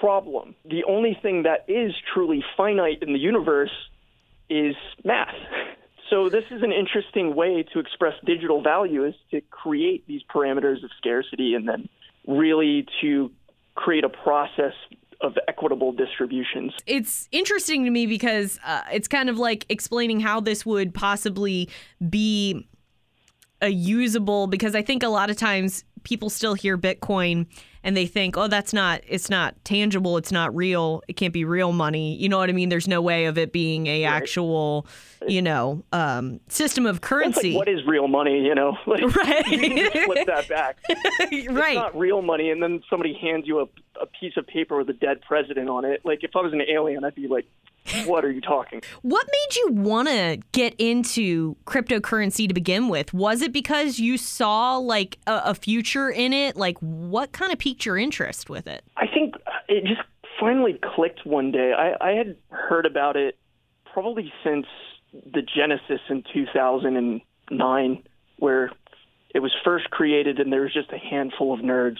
problem. 0.00 0.54
The 0.64 0.84
only 0.84 1.18
thing 1.20 1.44
that 1.44 1.64
is 1.68 1.92
truly 2.12 2.44
finite 2.56 3.02
in 3.02 3.12
the 3.12 3.18
universe 3.18 3.72
is 4.48 4.74
math. 5.04 5.34
So 6.10 6.30
this 6.30 6.44
is 6.50 6.62
an 6.62 6.72
interesting 6.72 7.34
way 7.36 7.66
to 7.74 7.80
express 7.80 8.14
digital 8.24 8.62
value 8.62 9.04
is 9.04 9.14
to 9.30 9.42
create 9.50 10.06
these 10.06 10.22
parameters 10.34 10.82
of 10.82 10.90
scarcity 10.96 11.52
and 11.52 11.68
then 11.68 11.86
really 12.26 12.86
to 13.02 13.30
create 13.74 14.04
a 14.04 14.08
process 14.08 14.72
of 15.20 15.36
equitable 15.48 15.92
distributions. 15.92 16.72
it's 16.86 17.28
interesting 17.32 17.84
to 17.84 17.90
me 17.90 18.06
because 18.06 18.58
uh, 18.64 18.82
it's 18.92 19.08
kind 19.08 19.28
of 19.28 19.36
like 19.38 19.66
explaining 19.68 20.20
how 20.20 20.40
this 20.40 20.64
would 20.64 20.94
possibly 20.94 21.68
be 22.08 22.68
a 23.60 23.68
usable 23.68 24.46
because 24.46 24.74
I 24.74 24.82
think 24.82 25.02
a 25.02 25.08
lot 25.08 25.30
of 25.30 25.36
times 25.36 25.84
people 26.04 26.30
still 26.30 26.54
hear 26.54 26.78
Bitcoin 26.78 27.46
and 27.88 27.96
they 27.96 28.04
think, 28.04 28.36
oh, 28.36 28.48
that's 28.48 28.74
not, 28.74 29.00
it's 29.08 29.30
not 29.30 29.54
tangible, 29.64 30.18
it's 30.18 30.30
not 30.30 30.54
real, 30.54 31.02
it 31.08 31.14
can't 31.14 31.32
be 31.32 31.46
real 31.46 31.72
money. 31.72 32.16
You 32.16 32.28
know 32.28 32.36
what 32.36 32.50
I 32.50 32.52
mean? 32.52 32.68
There's 32.68 32.86
no 32.86 33.00
way 33.00 33.24
of 33.24 33.38
it 33.38 33.50
being 33.50 33.86
a 33.86 34.04
actual, 34.04 34.86
you 35.26 35.40
know, 35.40 35.82
um, 35.90 36.38
system 36.50 36.84
of 36.84 37.00
currency. 37.00 37.52
like 37.52 37.60
what 37.60 37.68
is 37.68 37.80
real 37.86 38.06
money, 38.06 38.44
you 38.44 38.54
know? 38.54 38.76
Like, 38.86 39.00
Right. 39.16 39.46
you 39.48 39.90
flip 40.04 40.26
that 40.26 40.48
back. 40.50 40.76
It's 41.30 41.50
right. 41.50 41.76
not 41.76 41.96
real 41.96 42.20
money 42.20 42.50
and 42.50 42.62
then 42.62 42.82
somebody 42.90 43.14
hands 43.14 43.44
you 43.46 43.60
a, 43.60 43.64
a 44.02 44.06
piece 44.20 44.36
of 44.36 44.46
paper 44.46 44.76
with 44.76 44.90
a 44.90 44.92
dead 44.92 45.22
president 45.22 45.70
on 45.70 45.86
it. 45.86 46.02
Like 46.04 46.22
if 46.24 46.32
I 46.36 46.42
was 46.42 46.52
an 46.52 46.60
alien, 46.60 47.04
I'd 47.04 47.14
be 47.14 47.26
like, 47.26 47.46
what 48.06 48.24
are 48.24 48.30
you 48.30 48.40
talking? 48.40 48.82
What 49.02 49.26
made 49.26 49.56
you 49.56 49.68
want 49.72 50.08
to 50.08 50.38
get 50.52 50.74
into 50.78 51.56
cryptocurrency 51.66 52.48
to 52.48 52.54
begin 52.54 52.88
with? 52.88 53.12
Was 53.12 53.42
it 53.42 53.52
because 53.52 53.98
you 53.98 54.16
saw 54.16 54.76
like 54.76 55.18
a, 55.26 55.42
a 55.46 55.54
future 55.54 56.10
in 56.10 56.32
it? 56.32 56.56
Like, 56.56 56.78
what 56.78 57.32
kind 57.32 57.52
of 57.52 57.58
piqued 57.58 57.86
your 57.86 57.96
interest 57.96 58.50
with 58.50 58.66
it? 58.66 58.84
I 58.96 59.06
think 59.06 59.34
uh, 59.46 59.50
it 59.68 59.84
just 59.84 60.00
finally 60.38 60.78
clicked 60.94 61.26
one 61.26 61.50
day. 61.50 61.72
I, 61.72 62.10
I 62.10 62.12
had 62.12 62.36
heard 62.50 62.86
about 62.86 63.16
it 63.16 63.38
probably 63.92 64.32
since 64.44 64.66
the 65.12 65.42
Genesis 65.42 66.00
in 66.08 66.22
2009, 66.32 68.02
where 68.38 68.70
it 69.34 69.40
was 69.40 69.52
first 69.64 69.90
created, 69.90 70.38
and 70.38 70.52
there 70.52 70.62
was 70.62 70.72
just 70.72 70.92
a 70.92 70.98
handful 70.98 71.52
of 71.52 71.60
nerds 71.60 71.98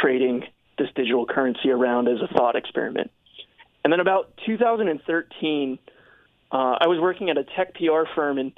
trading 0.00 0.44
this 0.78 0.88
digital 0.94 1.26
currency 1.26 1.70
around 1.70 2.08
as 2.08 2.18
a 2.22 2.32
thought 2.34 2.56
experiment. 2.56 3.10
And 3.86 3.92
then 3.92 4.00
about 4.00 4.32
2013, 4.44 5.78
uh, 6.50 6.56
I 6.56 6.88
was 6.88 6.98
working 7.00 7.30
at 7.30 7.38
a 7.38 7.44
tech 7.44 7.72
PR 7.74 8.02
firm, 8.16 8.36
and 8.36 8.50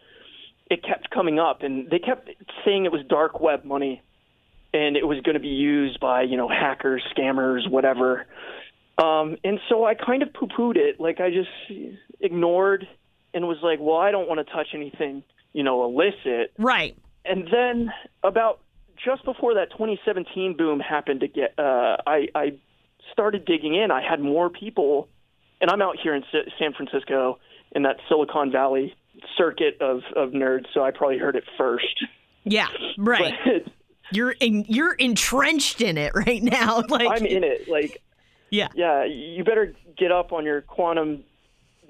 it 0.70 0.82
kept 0.82 1.10
coming 1.10 1.38
up, 1.38 1.62
and 1.62 1.90
they 1.90 1.98
kept 1.98 2.30
saying 2.64 2.86
it 2.86 2.92
was 2.92 3.02
dark 3.06 3.38
web 3.38 3.62
money, 3.62 4.00
and 4.72 4.96
it 4.96 5.06
was 5.06 5.20
going 5.20 5.34
to 5.34 5.40
be 5.40 5.48
used 5.48 6.00
by 6.00 6.22
you 6.22 6.38
know 6.38 6.48
hackers, 6.48 7.02
scammers, 7.14 7.70
whatever. 7.70 8.24
Um, 8.96 9.36
and 9.44 9.60
so 9.68 9.84
I 9.84 9.92
kind 9.92 10.22
of 10.22 10.32
poo-pooed 10.32 10.76
it, 10.76 10.98
like 10.98 11.20
I 11.20 11.28
just 11.28 11.90
ignored 12.20 12.88
and 13.34 13.46
was 13.46 13.58
like, 13.62 13.80
well, 13.82 13.98
I 13.98 14.10
don't 14.10 14.30
want 14.30 14.38
to 14.38 14.50
touch 14.50 14.68
anything, 14.72 15.22
you 15.52 15.62
know, 15.62 15.84
illicit. 15.84 16.54
Right. 16.58 16.96
And 17.26 17.46
then 17.52 17.92
about 18.24 18.60
just 18.96 19.26
before 19.26 19.56
that 19.56 19.72
2017 19.72 20.56
boom 20.56 20.80
happened 20.80 21.20
to 21.20 21.28
get, 21.28 21.52
uh, 21.58 21.98
I, 22.06 22.28
I 22.34 22.52
started 23.12 23.44
digging 23.44 23.74
in. 23.74 23.90
I 23.90 24.00
had 24.00 24.20
more 24.20 24.48
people, 24.48 25.10
and 25.60 25.70
I'm 25.70 25.82
out 25.82 25.96
here 26.02 26.14
in 26.14 26.24
San 26.58 26.72
Francisco 26.74 27.38
in 27.72 27.82
that 27.82 27.96
Silicon 28.08 28.50
Valley 28.50 28.94
circuit 29.36 29.76
of, 29.80 30.02
of 30.16 30.30
nerds, 30.30 30.66
so 30.72 30.82
I 30.82 30.90
probably 30.90 31.18
heard 31.18 31.36
it 31.36 31.44
first. 31.56 32.04
Yeah. 32.44 32.68
Right. 32.96 33.34
But 34.10 34.16
you're 34.16 34.30
in, 34.30 34.64
you're 34.68 34.94
entrenched 34.94 35.82
in 35.82 35.98
it 35.98 36.12
right 36.14 36.42
now. 36.42 36.82
Like 36.88 37.08
I'm 37.10 37.26
in 37.26 37.44
it. 37.44 37.68
Like, 37.68 38.02
yeah. 38.50 38.68
yeah, 38.74 39.04
you 39.04 39.44
better 39.44 39.74
get 39.98 40.10
up 40.10 40.32
on 40.32 40.46
your 40.46 40.62
quantum 40.62 41.24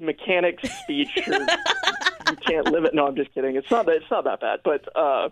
mechanics 0.01 0.69
speech. 0.83 1.11
Or 1.29 1.35
you 1.39 2.37
can't 2.45 2.67
live 2.73 2.85
it. 2.85 2.93
No, 2.93 3.07
I'm 3.07 3.15
just 3.15 3.33
kidding. 3.35 3.55
It's 3.55 3.71
not 3.71 3.87
that. 3.87 3.97
It's 3.97 4.11
not 4.11 4.25
that 4.25 4.41
bad. 4.41 4.61
But 4.65 4.97
uh, 4.97 5.29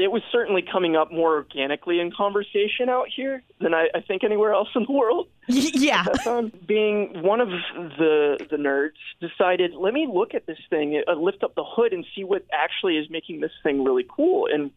it 0.00 0.10
was 0.10 0.22
certainly 0.32 0.62
coming 0.62 0.96
up 0.96 1.12
more 1.12 1.34
organically 1.34 2.00
in 2.00 2.10
conversation 2.10 2.88
out 2.88 3.08
here 3.14 3.42
than 3.60 3.74
I, 3.74 3.88
I 3.94 4.00
think 4.00 4.24
anywhere 4.24 4.54
else 4.54 4.68
in 4.74 4.84
the 4.84 4.92
world. 4.92 5.28
Yeah. 5.48 6.04
Um, 6.26 6.52
being 6.66 7.22
one 7.22 7.40
of 7.40 7.48
the 7.48 8.46
the 8.50 8.56
nerds, 8.56 9.00
decided 9.20 9.72
let 9.74 9.92
me 9.92 10.06
look 10.12 10.34
at 10.34 10.46
this 10.46 10.58
thing, 10.68 11.02
uh, 11.06 11.14
lift 11.14 11.42
up 11.42 11.54
the 11.54 11.64
hood, 11.64 11.92
and 11.92 12.04
see 12.14 12.24
what 12.24 12.44
actually 12.52 12.96
is 12.98 13.10
making 13.10 13.40
this 13.40 13.50
thing 13.62 13.82
really 13.82 14.06
cool. 14.08 14.46
And 14.52 14.70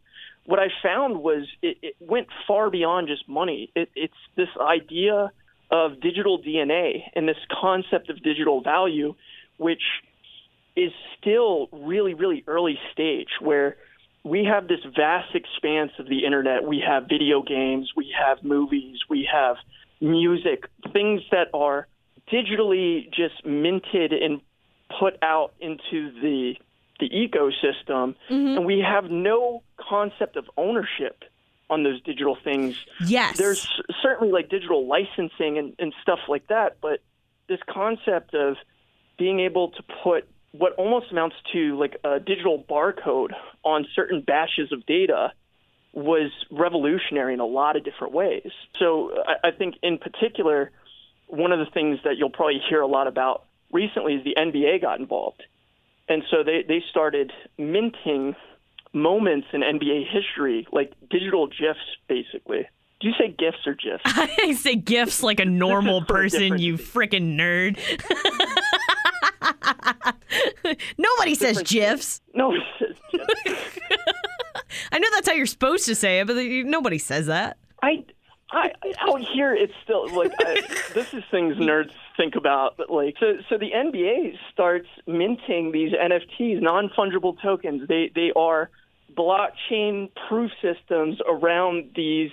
what 0.46 0.60
I 0.60 0.68
found 0.82 1.22
was 1.22 1.48
it, 1.62 1.78
it 1.82 1.96
went 2.00 2.28
far 2.48 2.70
beyond 2.70 3.08
just 3.08 3.28
money. 3.30 3.72
It, 3.76 3.90
it's 3.96 4.14
this 4.36 4.50
idea 4.60 5.32
of 5.70 6.00
digital 6.02 6.42
DNA 6.42 7.04
and 7.16 7.28
this 7.28 7.38
concept 7.62 8.10
of 8.10 8.24
digital 8.24 8.62
value, 8.62 9.16
which 9.58 9.84
is 10.76 10.92
still 11.20 11.68
really, 11.72 12.14
really 12.14 12.44
early 12.48 12.80
stage 12.92 13.30
where 13.40 13.78
we 14.24 14.46
have 14.46 14.68
this 14.68 14.80
vast 14.96 15.36
expanse 15.36 15.92
of 16.00 16.08
the 16.08 16.26
internet. 16.26 16.64
We 16.64 16.84
have 16.86 17.04
video 17.10 17.42
games, 17.42 17.92
we 17.96 18.14
have 18.18 18.44
movies, 18.44 19.00
we 19.10 19.28
have 19.32 19.58
music, 20.00 20.66
things 20.92 21.22
that 21.32 21.48
are 21.54 21.88
digitally 22.32 23.12
just 23.12 23.46
minted 23.46 24.14
and 24.14 24.42
put 25.00 25.18
out 25.22 25.54
into 25.60 26.12
the 26.22 26.56
the 27.00 27.10
ecosystem, 27.10 28.16
mm-hmm. 28.30 28.58
and 28.58 28.66
we 28.66 28.80
have 28.80 29.10
no 29.10 29.64
concept 29.78 30.38
of 30.38 30.46
ownership 30.58 31.24
on 31.70 31.84
those 31.84 32.02
digital 32.04 32.38
things. 32.42 32.78
Yes. 33.06 33.38
There's 33.38 33.68
certainly 34.02 34.32
like 34.32 34.48
digital 34.50 34.88
licensing 34.88 35.58
and, 35.58 35.74
and 35.80 35.94
stuff 36.02 36.20
like 36.30 36.48
that, 36.48 36.78
but 36.82 37.00
this 37.50 37.60
concept 37.68 38.36
of 38.36 38.56
being 39.18 39.40
able 39.40 39.70
to 39.72 39.84
put 40.04 40.28
what 40.54 40.74
almost 40.76 41.12
amounts 41.12 41.36
to 41.52 41.78
like 41.78 41.98
a 42.04 42.20
digital 42.20 42.64
barcode 42.70 43.32
on 43.64 43.86
certain 43.96 44.22
batches 44.22 44.72
of 44.72 44.86
data 44.86 45.34
was 45.94 46.32
revolutionary 46.52 47.34
in 47.34 47.40
a 47.40 47.46
lot 47.46 47.76
of 47.76 47.84
different 47.84 48.14
ways. 48.14 48.52
So 48.80 49.12
I, 49.28 49.50
I 49.50 49.52
think 49.52 49.76
in 49.84 49.98
particular, 49.98 50.72
one 51.28 51.52
of 51.52 51.60
the 51.60 51.72
things 51.72 52.00
that 52.04 52.18
you'll 52.18 52.30
probably 52.30 52.62
hear 52.70 52.82
a 52.82 52.88
lot 52.88 53.08
about 53.08 53.46
recently 53.72 54.14
is 54.16 54.24
the 54.24 54.36
NBA 54.38 54.82
got 54.82 55.00
involved. 55.00 55.44
And 56.08 56.24
so 56.30 56.44
they, 56.44 56.64
they 56.68 56.84
started 56.90 57.32
minting 57.58 58.36
moments 58.94 59.48
in 59.54 59.62
NBA 59.62 60.06
history, 60.12 60.68
like 60.72 60.94
digital 61.10 61.48
GIFs, 61.48 61.80
basically. 62.08 62.68
Do 63.00 63.08
you 63.08 63.14
say 63.20 63.30
GIFs 63.30 63.66
or 63.66 63.74
GIFs? 63.74 64.04
I 64.06 64.54
say 64.54 64.76
gifts 64.76 65.24
like 65.24 65.40
a 65.40 65.46
normal 65.46 66.02
person, 66.06 66.60
you 66.60 66.76
freaking 66.76 67.36
nerd. 67.36 67.78
Nobody 70.98 71.36
says 71.36 71.62
gifs. 71.64 72.22
No, 72.34 72.54
says 72.80 72.96
GIFs. 73.12 73.80
I 74.92 75.00
know 75.00 75.08
that's 75.14 75.28
how 75.28 75.34
you're 75.34 75.46
supposed 75.46 75.86
to 75.86 75.96
say 75.96 76.20
it, 76.20 76.28
but 76.28 76.36
nobody 76.36 76.98
says 76.98 77.28
that. 77.28 77.58
I, 77.82 78.04
I 78.52 78.72
out 79.02 79.22
here 79.22 79.54
it's 79.54 79.74
still 79.84 80.10
like 80.16 80.32
I, 80.40 80.62
this 80.94 81.14
is 81.14 81.24
things 81.32 81.58
nerds 81.58 81.92
think 82.18 82.36
about. 82.36 82.78
But 82.78 82.90
like 82.90 83.16
so, 83.20 83.38
so 83.50 83.58
the 83.58 83.72
NBA 83.72 84.38
starts 84.52 84.88
minting 85.08 85.72
these 85.72 85.94
NFTs, 85.94 86.62
non 86.62 86.90
fungible 86.90 87.40
tokens. 87.42 87.88
They 87.88 88.12
they 88.14 88.32
are 88.36 88.70
blockchain 89.16 90.10
proof 90.28 90.52
systems 90.62 91.20
around 91.28 91.92
these 91.96 92.32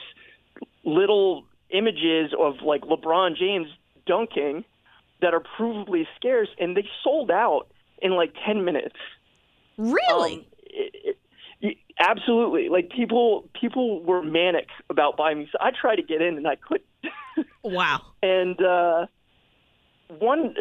little 0.84 1.44
images 1.70 2.32
of 2.38 2.62
like 2.62 2.82
LeBron 2.82 3.37
James 3.37 3.68
dunking 4.06 4.64
that 5.23 5.35
are 5.35 5.43
provably 5.59 6.07
scarce, 6.17 6.49
and 6.59 6.77
they 6.77 6.87
sold 7.03 7.31
out 7.31 7.67
in 8.03 8.12
like 8.12 8.33
ten 8.47 8.65
minutes. 8.65 8.97
Really? 9.77 10.35
Um, 10.35 10.45
it, 10.62 11.19
it, 11.61 11.77
absolutely. 11.99 12.69
Like 12.69 12.91
people, 12.91 13.49
people 13.59 14.03
were 14.03 14.23
manic 14.23 14.69
about 14.89 15.17
buying 15.17 15.49
So 15.53 15.59
I 15.61 15.71
tried 15.79 15.97
to 15.97 16.03
get 16.03 16.21
in 16.23 16.37
and 16.37 16.47
I 16.47 16.57
couldn't. 16.57 16.87
wow. 17.62 18.00
and 18.23 18.61
uh, 18.62 19.07
one, 20.19 20.55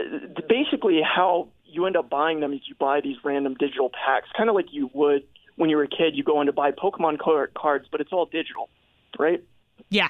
basically, 0.47 1.01
how 1.03 1.49
you 1.65 1.85
end 1.85 1.97
up 1.97 2.09
buying 2.09 2.39
them 2.39 2.53
is 2.53 2.61
you 2.67 2.75
buy 2.79 3.01
these 3.01 3.17
random 3.23 3.55
digital 3.55 3.89
packs, 3.89 4.27
kind 4.35 4.49
of 4.49 4.55
like 4.55 4.67
you 4.71 4.89
would 4.93 5.23
when 5.55 5.69
you 5.69 5.77
were 5.77 5.83
a 5.83 5.87
kid. 5.87 6.15
You 6.15 6.23
go 6.23 6.39
in 6.41 6.47
to 6.47 6.53
buy 6.53 6.71
Pokemon 6.71 7.19
car- 7.19 7.49
cards, 7.55 7.87
but 7.91 8.01
it's 8.01 8.11
all 8.13 8.25
digital, 8.25 8.69
right? 9.17 9.43
Yeah. 9.89 10.09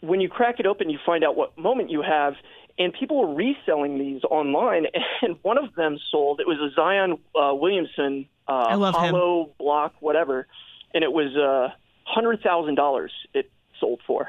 when 0.00 0.20
you 0.20 0.28
crack 0.28 0.60
it 0.60 0.66
open, 0.66 0.90
you 0.90 0.98
find 1.04 1.24
out 1.24 1.36
what 1.36 1.56
moment 1.58 1.90
you 1.90 2.02
have, 2.02 2.34
and 2.78 2.92
people 2.92 3.20
were 3.20 3.34
reselling 3.34 3.98
these 3.98 4.22
online. 4.24 4.86
And 5.22 5.38
one 5.42 5.56
of 5.56 5.74
them 5.74 5.98
sold. 6.10 6.40
It 6.40 6.46
was 6.46 6.58
a 6.58 6.74
Zion 6.74 7.18
uh, 7.34 7.54
Williamson 7.54 8.28
uh, 8.46 8.76
love 8.76 8.94
him. 8.94 9.14
hollow 9.14 9.50
block, 9.58 9.94
whatever, 10.00 10.46
and 10.92 11.02
it 11.02 11.10
was 11.10 11.34
uh, 11.34 11.74
hundred 12.04 12.42
thousand 12.42 12.74
dollars. 12.74 13.12
It 13.32 13.50
sold 13.80 14.00
for. 14.06 14.28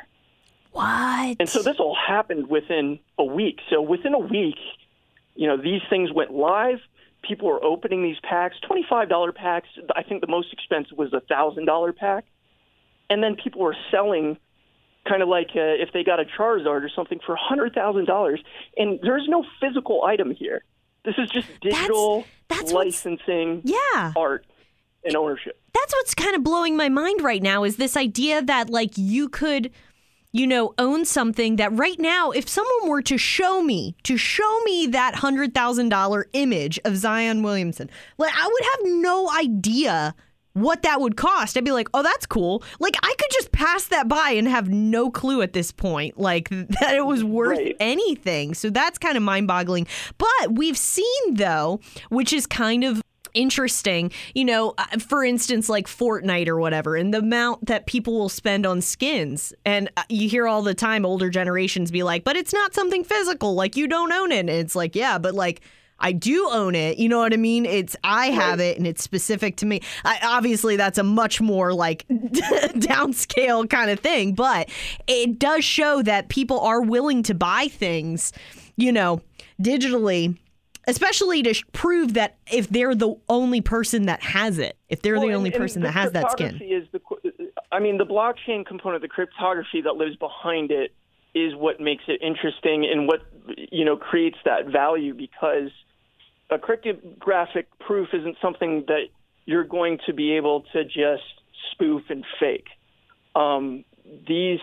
What? 0.71 1.37
And 1.39 1.49
so 1.49 1.61
this 1.61 1.77
all 1.79 1.95
happened 1.95 2.47
within 2.47 2.99
a 3.17 3.23
week. 3.23 3.59
So 3.69 3.81
within 3.81 4.13
a 4.13 4.19
week, 4.19 4.57
you 5.35 5.47
know, 5.47 5.57
these 5.57 5.81
things 5.89 6.11
went 6.11 6.31
live. 6.31 6.79
People 7.21 7.47
were 7.49 7.63
opening 7.63 8.01
these 8.03 8.19
packs, 8.23 8.55
twenty-five 8.65 9.09
dollar 9.09 9.31
packs. 9.31 9.67
I 9.95 10.03
think 10.03 10.21
the 10.21 10.27
most 10.27 10.53
expensive 10.53 10.97
was 10.97 11.11
a 11.13 11.19
thousand 11.19 11.65
dollar 11.65 11.91
pack, 11.91 12.25
and 13.09 13.21
then 13.21 13.35
people 13.35 13.61
were 13.61 13.75
selling, 13.91 14.37
kind 15.07 15.21
of 15.21 15.29
like 15.29 15.49
uh, 15.55 15.59
if 15.81 15.89
they 15.93 16.03
got 16.03 16.19
a 16.19 16.25
Charizard 16.25 16.83
or 16.83 16.89
something 16.95 17.19
for 17.25 17.35
hundred 17.35 17.73
thousand 17.73 18.05
dollars. 18.05 18.41
And 18.77 18.99
there's 19.01 19.27
no 19.27 19.43
physical 19.61 20.03
item 20.03 20.31
here. 20.31 20.63
This 21.05 21.15
is 21.17 21.29
just 21.29 21.47
digital 21.61 22.25
that's 22.49 22.71
what's- 22.73 23.03
licensing, 23.05 23.61
yeah. 23.63 24.13
art, 24.15 24.45
and 25.03 25.15
ownership. 25.15 25.59
that's 25.73 25.93
what's 25.93 26.13
kind 26.15 26.35
of 26.35 26.43
blowing 26.43 26.75
my 26.75 26.89
mind 26.89 27.21
right 27.21 27.41
now 27.41 27.63
is 27.63 27.77
this 27.77 27.95
idea 27.95 28.41
that 28.41 28.69
like 28.69 28.97
you 28.97 29.29
could 29.29 29.71
you 30.33 30.45
know 30.45 30.73
own 30.77 31.05
something 31.05 31.55
that 31.55 31.71
right 31.71 31.99
now 31.99 32.31
if 32.31 32.49
someone 32.49 32.89
were 32.89 33.01
to 33.01 33.17
show 33.17 33.61
me 33.61 33.95
to 34.03 34.17
show 34.17 34.59
me 34.65 34.85
that 34.87 35.13
$100,000 35.15 36.23
image 36.33 36.79
of 36.83 36.97
Zion 36.97 37.41
Williamson 37.43 37.89
like 38.17 38.33
I 38.35 38.45
would 38.47 38.63
have 38.63 39.01
no 39.01 39.29
idea 39.31 40.13
what 40.61 40.81
that 40.83 40.99
would 41.01 41.15
cost. 41.17 41.57
I'd 41.57 41.63
be 41.65 41.71
like, 41.71 41.87
"Oh, 41.93 42.03
that's 42.03 42.25
cool." 42.25 42.63
Like 42.79 42.95
I 43.03 43.13
could 43.17 43.31
just 43.31 43.51
pass 43.51 43.85
that 43.85 44.07
by 44.07 44.31
and 44.31 44.47
have 44.47 44.69
no 44.69 45.09
clue 45.11 45.41
at 45.41 45.53
this 45.53 45.71
point 45.71 46.19
like 46.19 46.49
that 46.79 46.95
it 46.95 47.05
was 47.05 47.23
worth 47.23 47.57
Right. 47.57 47.75
anything. 47.79 48.53
So 48.53 48.69
that's 48.69 48.97
kind 48.97 49.17
of 49.17 49.23
mind-boggling. 49.23 49.87
But 50.17 50.51
we've 50.51 50.77
seen 50.77 51.33
though, 51.35 51.79
which 52.09 52.33
is 52.33 52.45
kind 52.45 52.83
of 52.83 53.01
interesting. 53.33 54.11
You 54.33 54.45
know, 54.45 54.73
uh, 54.77 54.97
for 54.99 55.23
instance, 55.23 55.69
like 55.69 55.87
Fortnite 55.87 56.47
or 56.47 56.57
whatever, 56.59 56.95
and 56.95 57.13
the 57.13 57.19
amount 57.19 57.67
that 57.67 57.85
people 57.85 58.17
will 58.17 58.29
spend 58.29 58.65
on 58.65 58.81
skins. 58.81 59.53
And 59.65 59.91
uh, 59.97 60.03
you 60.09 60.27
hear 60.27 60.47
all 60.47 60.61
the 60.63 60.73
time 60.73 61.05
older 61.05 61.29
generations 61.29 61.91
be 61.91 62.03
like, 62.03 62.23
but 62.23 62.35
it's 62.35 62.53
not 62.53 62.73
something 62.73 63.03
physical. 63.03 63.53
Like, 63.53 63.75
you 63.75 63.87
don't 63.87 64.11
own 64.11 64.31
it. 64.31 64.39
And 64.39 64.49
it's 64.49 64.75
like, 64.75 64.95
yeah, 64.95 65.17
but 65.19 65.35
like, 65.35 65.61
I 65.99 66.11
do 66.11 66.47
own 66.51 66.75
it. 66.75 66.97
You 66.97 67.09
know 67.09 67.19
what 67.19 67.33
I 67.33 67.37
mean? 67.37 67.65
It's 67.65 67.95
I 68.03 68.27
have 68.27 68.59
it 68.59 68.77
and 68.77 68.85
it's 68.85 69.01
specific 69.03 69.57
to 69.57 69.65
me. 69.65 69.81
I, 70.05 70.19
obviously, 70.23 70.75
that's 70.75 70.97
a 70.97 71.03
much 71.03 71.41
more 71.41 71.73
like 71.73 72.05
downscale 72.11 73.69
kind 73.69 73.89
of 73.91 73.99
thing, 73.99 74.33
but 74.33 74.69
it 75.07 75.39
does 75.39 75.63
show 75.63 76.01
that 76.03 76.29
people 76.29 76.59
are 76.59 76.81
willing 76.81 77.23
to 77.23 77.33
buy 77.33 77.67
things, 77.67 78.33
you 78.75 78.91
know, 78.91 79.21
digitally 79.61 80.37
especially 80.89 81.43
to 81.43 81.53
sh- 81.53 81.65
prove 81.73 82.13
that 82.13 82.37
if 82.49 82.69
they're 82.69 82.95
the 82.95 83.13
only 83.27 83.59
person 83.59 84.05
that 84.05 84.23
has 84.23 84.57
it, 84.57 84.77
if 84.87 85.01
they're 85.01 85.15
Well, 85.19 85.27
the 85.27 85.33
only 85.33 85.47
and- 85.49 85.55
and 85.55 85.61
person 85.61 85.81
the 85.81 85.87
that 85.89 85.91
has 85.91 86.11
that 86.13 86.31
skin. 86.31 86.61
Is 86.61 86.87
the, 86.93 87.01
uh, 87.11 87.29
I 87.73 87.79
mean, 87.79 87.97
the 87.97 88.05
blockchain 88.05 88.65
component, 88.65 89.01
the 89.01 89.09
cryptography 89.09 89.81
that 89.81 89.97
lives 89.97 90.15
behind 90.15 90.71
it, 90.71 90.93
is 91.35 91.53
what 91.55 91.81
makes 91.81 92.05
it 92.07 92.21
interesting 92.21 92.85
and 92.89 93.05
what 93.05 93.19
you 93.69 93.83
know 93.83 93.97
creates 93.97 94.37
that 94.45 94.67
value 94.67 95.13
because 95.13 95.71
a 96.49 96.57
cryptographic 96.57 97.67
proof 97.79 98.09
isn't 98.13 98.37
something 98.41 98.85
that 98.87 99.07
you're 99.45 99.63
going 99.63 99.99
to 100.05 100.13
be 100.13 100.33
able 100.33 100.63
to 100.73 100.83
just 100.83 101.23
spoof 101.71 102.03
and 102.09 102.25
fake. 102.39 102.67
Um, 103.35 103.83
these 104.27 104.59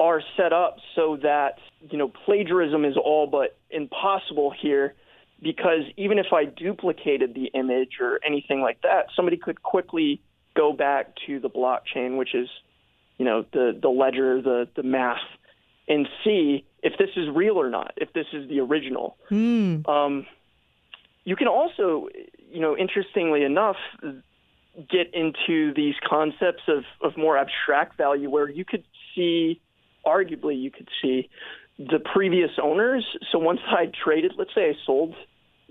are 0.00 0.22
set 0.36 0.52
up 0.52 0.76
so 0.94 1.18
that 1.22 1.58
you 1.90 1.98
know 1.98 2.08
plagiarism 2.24 2.84
is 2.84 2.96
all 2.96 3.26
but 3.26 3.58
impossible 3.70 4.52
here 4.62 4.94
because 5.42 5.82
even 5.96 6.18
if 6.18 6.26
I 6.32 6.44
duplicated 6.44 7.34
the 7.34 7.46
image 7.54 7.98
or 8.00 8.20
anything 8.26 8.60
like 8.60 8.80
that, 8.82 9.06
somebody 9.14 9.36
could 9.36 9.62
quickly 9.62 10.20
go 10.56 10.72
back 10.72 11.14
to 11.26 11.38
the 11.40 11.50
blockchain, 11.50 12.16
which 12.16 12.34
is 12.34 12.48
you 13.18 13.24
know 13.24 13.44
the 13.52 13.78
the 13.80 13.88
ledger, 13.88 14.40
the 14.40 14.68
the 14.76 14.82
math, 14.82 15.18
and 15.88 16.08
see 16.24 16.64
if 16.82 16.96
this 16.98 17.10
is 17.16 17.28
real 17.34 17.56
or 17.56 17.70
not, 17.70 17.92
if 17.96 18.12
this 18.12 18.26
is 18.32 18.48
the 18.48 18.60
original. 18.60 19.16
Um, 19.88 20.26
you 21.28 21.36
can 21.36 21.46
also, 21.46 22.08
you 22.50 22.58
know, 22.58 22.74
interestingly 22.74 23.44
enough, 23.44 23.76
get 24.88 25.12
into 25.12 25.74
these 25.74 25.94
concepts 26.08 26.62
of, 26.68 26.84
of 27.02 27.18
more 27.18 27.36
abstract 27.36 27.98
value 27.98 28.30
where 28.30 28.48
you 28.48 28.64
could 28.64 28.82
see, 29.14 29.60
arguably, 30.06 30.58
you 30.58 30.70
could 30.70 30.88
see 31.02 31.28
the 31.78 31.98
previous 32.14 32.52
owners. 32.62 33.04
So 33.30 33.38
once 33.38 33.60
I 33.68 33.92
traded, 34.02 34.32
let's 34.38 34.54
say 34.54 34.70
I 34.70 34.72
sold 34.86 35.14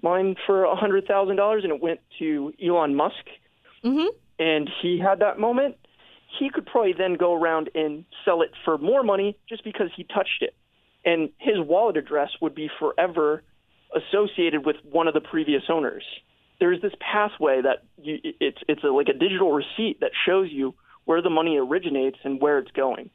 mine 0.04 0.36
for 0.46 0.64
a 0.64 0.76
$100,000 0.76 1.64
and 1.64 1.74
it 1.74 1.82
went 1.82 2.02
to 2.20 2.54
Elon 2.64 2.94
Musk 2.94 3.26
mm-hmm. 3.84 4.16
and 4.38 4.70
he 4.84 5.00
had 5.00 5.22
that 5.22 5.40
moment, 5.40 5.76
he 6.38 6.52
could 6.52 6.68
probably 6.68 6.94
then 6.96 7.16
go 7.16 7.34
around 7.34 7.72
and 7.74 8.06
sell 8.24 8.44
it 8.44 8.52
for 8.64 8.78
more 8.78 9.02
money 9.02 9.36
just 9.50 9.64
because 9.64 9.90
he 9.96 10.04
touched 10.04 10.42
it. 10.42 10.54
And 11.04 11.30
his 11.40 11.56
wallet 11.58 11.98
address 11.98 12.30
would 12.44 12.54
be 12.54 12.70
forever 12.78 13.42
associated 13.96 14.66
with 14.66 14.76
one 14.84 15.08
of 15.08 15.14
the 15.14 15.22
previous 15.22 15.64
owners. 15.70 16.04
There's 16.60 16.82
this 16.82 16.94
pathway 17.00 17.62
that 17.62 17.84
you, 18.02 18.20
it's 18.40 18.58
it's 18.68 18.84
a, 18.84 18.88
like 18.88 19.08
a 19.10 19.14
digital 19.14 19.52
receipt 19.52 20.00
that 20.02 20.12
shows 20.26 20.50
you 20.52 20.74
where 21.06 21.22
the 21.22 21.30
money 21.30 21.58
originates 21.58 22.18
and 22.24 22.42
where 22.42 22.58
it's 22.60 22.72
going. 22.72 23.10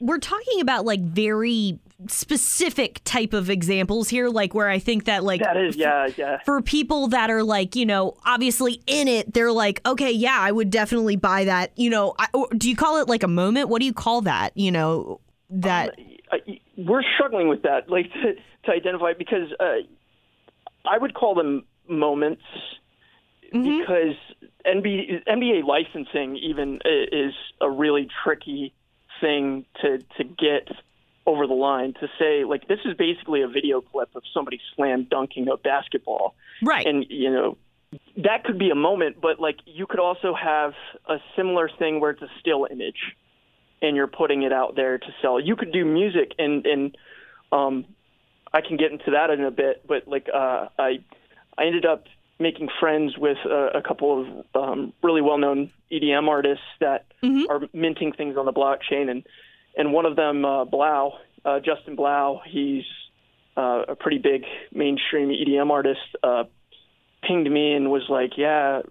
we're 0.00 0.18
talking 0.18 0.60
about 0.60 0.84
like 0.84 1.00
very 1.00 1.78
specific 2.06 3.00
type 3.04 3.32
of 3.32 3.50
examples 3.50 4.08
here 4.08 4.28
like 4.28 4.54
where 4.54 4.68
i 4.68 4.78
think 4.78 5.04
that 5.06 5.24
like 5.24 5.40
That 5.40 5.56
is, 5.56 5.76
yeah, 5.76 6.08
yeah. 6.16 6.38
for 6.44 6.62
people 6.62 7.08
that 7.08 7.30
are 7.30 7.42
like 7.42 7.74
you 7.74 7.84
know 7.86 8.16
obviously 8.24 8.80
in 8.86 9.08
it 9.08 9.32
they're 9.34 9.50
like 9.52 9.80
okay 9.86 10.12
yeah 10.12 10.38
i 10.40 10.52
would 10.52 10.70
definitely 10.70 11.16
buy 11.16 11.44
that 11.46 11.72
you 11.76 11.90
know 11.90 12.14
I, 12.18 12.26
or 12.34 12.48
do 12.56 12.68
you 12.70 12.76
call 12.76 13.00
it 13.00 13.08
like 13.08 13.22
a 13.22 13.28
moment 13.28 13.68
what 13.68 13.80
do 13.80 13.86
you 13.86 13.92
call 13.92 14.20
that 14.22 14.56
you 14.56 14.70
know 14.70 15.20
that 15.50 15.94
I- 16.30 16.60
we're 16.76 17.02
struggling 17.16 17.48
with 17.48 17.62
that, 17.62 17.88
like 17.90 18.12
to, 18.22 18.34
to 18.64 18.70
identify 18.70 19.12
because 19.14 19.50
uh, 19.58 19.78
I 20.88 20.98
would 20.98 21.14
call 21.14 21.34
them 21.34 21.64
moments 21.88 22.42
because 23.52 24.14
NBA, 24.66 25.24
NBA 25.26 25.64
licensing 25.64 26.36
even 26.36 26.80
is 26.84 27.34
a 27.60 27.70
really 27.70 28.08
tricky 28.24 28.74
thing 29.20 29.64
to 29.82 29.98
to 30.16 30.24
get 30.24 30.68
over 31.26 31.46
the 31.46 31.54
line 31.54 31.92
to 31.94 32.08
say 32.18 32.44
like 32.44 32.68
this 32.68 32.78
is 32.84 32.94
basically 32.96 33.42
a 33.42 33.48
video 33.48 33.80
clip 33.80 34.08
of 34.14 34.22
somebody 34.32 34.60
slam 34.76 35.06
dunking 35.10 35.48
a 35.48 35.56
basketball. 35.56 36.34
Right. 36.62 36.86
And 36.86 37.06
you 37.08 37.30
know 37.30 37.56
that 38.18 38.44
could 38.44 38.58
be 38.58 38.70
a 38.70 38.74
moment 38.74 39.16
but 39.20 39.40
like 39.40 39.56
you 39.64 39.86
could 39.86 40.00
also 40.00 40.34
have 40.34 40.74
a 41.08 41.16
similar 41.36 41.70
thing 41.78 42.00
where 42.00 42.10
it's 42.10 42.22
a 42.22 42.28
still 42.38 42.66
image 42.70 43.16
and 43.80 43.96
you're 43.96 44.06
putting 44.06 44.42
it 44.42 44.52
out 44.52 44.76
there 44.76 44.98
to 44.98 45.06
sell. 45.22 45.40
You 45.40 45.56
could 45.56 45.72
do 45.72 45.84
music 45.84 46.32
and 46.38 46.66
and 46.66 46.96
um 47.50 47.86
i 48.52 48.60
can 48.60 48.76
get 48.76 48.90
into 48.92 49.10
that 49.12 49.30
in 49.30 49.42
a 49.44 49.50
bit 49.50 49.86
but 49.86 50.06
like 50.08 50.28
uh 50.32 50.66
i 50.78 50.98
i 51.56 51.64
ended 51.64 51.84
up 51.86 52.04
making 52.40 52.68
friends 52.80 53.16
with 53.18 53.38
a, 53.44 53.78
a 53.78 53.82
couple 53.82 54.20
of 54.54 54.62
um 54.62 54.92
really 55.02 55.20
well 55.22 55.38
known 55.38 55.70
edm 55.92 56.28
artists 56.28 56.64
that 56.80 57.06
are 57.50 57.60
minting 57.72 58.12
things 58.12 58.36
on 58.36 58.46
the 58.46 58.52
blockchain 58.52 59.10
and 59.10 59.24
and 59.76 59.92
one 59.92 60.06
of 60.06 60.16
them 60.16 60.44
uh 60.44 60.64
3LAU 60.66 61.12
uh 61.44 61.60
justin 61.60 61.96
blau 61.96 62.40
he's 62.46 62.84
uh, 63.56 63.82
a 63.88 63.96
pretty 63.96 64.18
big 64.18 64.44
mainstream 64.72 65.28
edm 65.30 65.70
artist 65.70 66.00
uh 66.22 66.44
pinged 67.24 67.50
me 67.50 67.72
and 67.72 67.90
was 67.90 68.04
like, 68.08 68.38
"Yeah, 68.38 68.82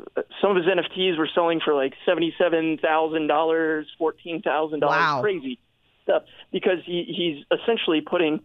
some 0.42 0.52
of 0.52 0.58
his 0.58 0.66
NFTs 0.66 1.18
were 1.18 1.30
selling 1.34 1.62
for 1.64 1.74
like 1.74 1.94
seventy-seven 2.06 2.78
thousand 2.80 3.28
dollars, 3.28 3.88
fourteen 3.98 4.42
thousand 4.42 4.82
Wow. 4.82 4.90
dollars, 4.90 5.22
crazy 5.24 5.60
stuff." 6.04 6.24
Because 6.52 6.80
he, 6.86 7.06
he's 7.08 7.58
essentially 7.58 8.02
putting 8.02 8.42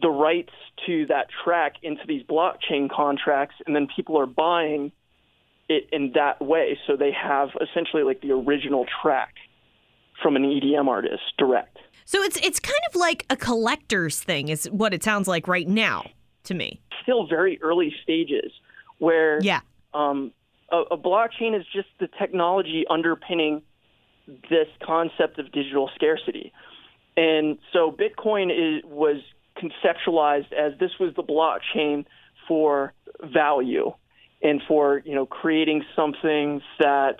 the 0.00 0.08
rights 0.08 0.52
to 0.86 1.06
that 1.06 1.26
track 1.44 1.74
into 1.82 2.02
these 2.06 2.22
blockchain 2.24 2.90
contracts, 2.90 3.54
and 3.66 3.74
then 3.74 3.86
people 3.94 4.18
are 4.18 4.26
buying 4.26 4.92
it 5.68 5.88
in 5.92 6.12
that 6.14 6.42
way. 6.42 6.78
So 6.86 6.96
they 6.96 7.12
have 7.12 7.50
essentially 7.60 8.02
like 8.02 8.20
the 8.20 8.32
original 8.32 8.86
track 9.02 9.34
from 10.22 10.36
an 10.36 10.42
EDM 10.42 10.88
artist 10.88 11.22
direct. 11.38 11.78
so 12.04 12.22
it's 12.22 12.36
it's 12.36 12.60
kind 12.60 12.78
of 12.88 12.94
like 12.94 13.26
a 13.30 13.36
collector's 13.36 14.20
thing 14.20 14.48
is 14.48 14.66
what 14.70 14.94
it 14.94 15.02
sounds 15.02 15.26
like 15.26 15.48
right 15.48 15.66
now 15.66 16.04
to 16.44 16.54
me 16.54 16.80
Still 17.02 17.26
very 17.26 17.60
early 17.62 17.92
stages 18.02 18.52
where 18.98 19.40
yeah 19.42 19.60
um, 19.92 20.32
a, 20.70 20.94
a 20.94 20.98
blockchain 20.98 21.58
is 21.58 21.64
just 21.72 21.88
the 21.98 22.08
technology 22.18 22.84
underpinning 22.88 23.62
this 24.50 24.68
concept 24.82 25.38
of 25.38 25.50
digital 25.52 25.90
scarcity. 25.94 26.52
And 27.16 27.58
so 27.72 27.92
Bitcoin 27.92 28.50
is, 28.50 28.82
was 28.84 29.20
conceptualized 29.70 30.52
as 30.52 30.78
this 30.78 30.92
was 30.98 31.14
the 31.14 31.22
blockchain 31.22 32.04
for 32.48 32.92
value 33.22 33.92
and 34.42 34.60
for 34.68 35.02
you 35.04 35.14
know 35.14 35.26
creating 35.26 35.84
something 35.96 36.60
that 36.78 37.16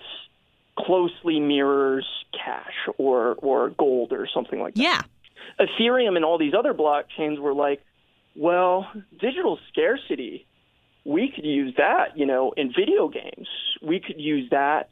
closely 0.79 1.41
mirrors 1.41 2.07
cash 2.33 2.75
or 2.99 3.35
or 3.37 3.71
gold 3.71 4.13
or 4.13 4.29
something 4.33 4.61
like 4.61 4.75
that. 4.75 4.83
yeah 4.83 5.03
Ethereum 5.61 6.17
and 6.17 6.25
all 6.25 6.39
these 6.39 6.55
other 6.59 6.75
blockchains 6.75 7.39
were 7.39 7.55
like, 7.55 7.81
well, 8.35 8.91
digital 9.21 9.59
scarcity, 9.71 10.47
we 11.05 11.31
could 11.35 11.45
use 11.45 11.75
that, 11.77 12.17
you 12.17 12.27
know, 12.27 12.53
in 12.57 12.73
video 12.73 13.09
games. 13.09 13.49
We 13.83 14.01
could 14.01 14.21
use 14.21 14.51
that 14.51 14.89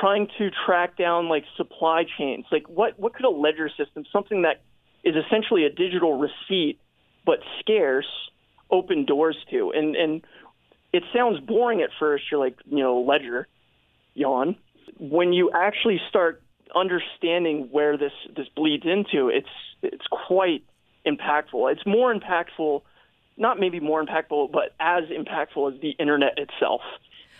trying 0.00 0.28
to 0.38 0.50
track 0.66 0.96
down 0.96 1.28
like 1.28 1.44
supply 1.56 2.04
chains. 2.18 2.44
Like 2.52 2.68
what 2.68 2.98
what 2.98 3.14
could 3.14 3.24
a 3.24 3.30
ledger 3.30 3.68
system, 3.68 4.04
something 4.12 4.42
that 4.42 4.62
is 5.04 5.14
essentially 5.16 5.64
a 5.64 5.70
digital 5.70 6.18
receipt 6.18 6.78
but 7.26 7.40
scarce, 7.60 8.06
open 8.70 9.04
doors 9.04 9.36
to? 9.50 9.72
And 9.72 9.94
and 9.96 10.22
it 10.92 11.02
sounds 11.14 11.40
boring 11.40 11.82
at 11.82 11.90
first. 11.98 12.24
You're 12.30 12.40
like, 12.40 12.56
you 12.64 12.78
know, 12.78 13.00
ledger, 13.00 13.46
yawn. 14.14 14.56
When 14.98 15.32
you 15.34 15.50
actually 15.52 16.00
start 16.08 16.42
understanding 16.74 17.68
where 17.70 17.98
this 17.98 18.12
this 18.34 18.46
bleeds 18.56 18.86
into, 18.86 19.28
it's 19.28 19.48
it's 19.82 20.06
quite 20.10 20.64
impactful. 21.06 21.72
It's 21.72 21.86
more 21.86 22.14
impactful, 22.14 22.82
not 23.36 23.60
maybe 23.60 23.80
more 23.80 24.02
impactful, 24.04 24.52
but 24.52 24.74
as 24.80 25.04
impactful 25.04 25.74
as 25.74 25.80
the 25.80 25.90
internet 25.90 26.38
itself. 26.38 26.80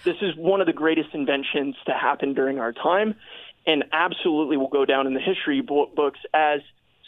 This 0.05 0.17
is 0.21 0.37
one 0.37 0.61
of 0.61 0.67
the 0.67 0.73
greatest 0.73 1.15
inventions 1.15 1.75
to 1.87 1.93
happen 1.93 2.35
during 2.35 2.59
our 2.59 2.73
time, 2.73 3.17
and 3.67 3.85
absolutely 3.93 4.57
will 4.57 4.69
go 4.69 4.85
down 4.85 5.07
in 5.07 5.15
the 5.15 5.21
history 5.21 5.63
books 5.63 6.21
as 6.35 6.61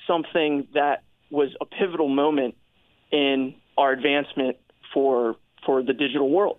something 0.07 0.67
that 0.75 1.03
was 1.31 1.51
a 1.61 1.67
pivotal 1.67 2.09
moment 2.09 2.57
in 3.13 3.55
our 3.77 3.93
advancement 3.93 4.57
for 4.93 5.37
for 5.65 5.83
the 5.83 5.93
digital 5.93 6.31
world. 6.31 6.59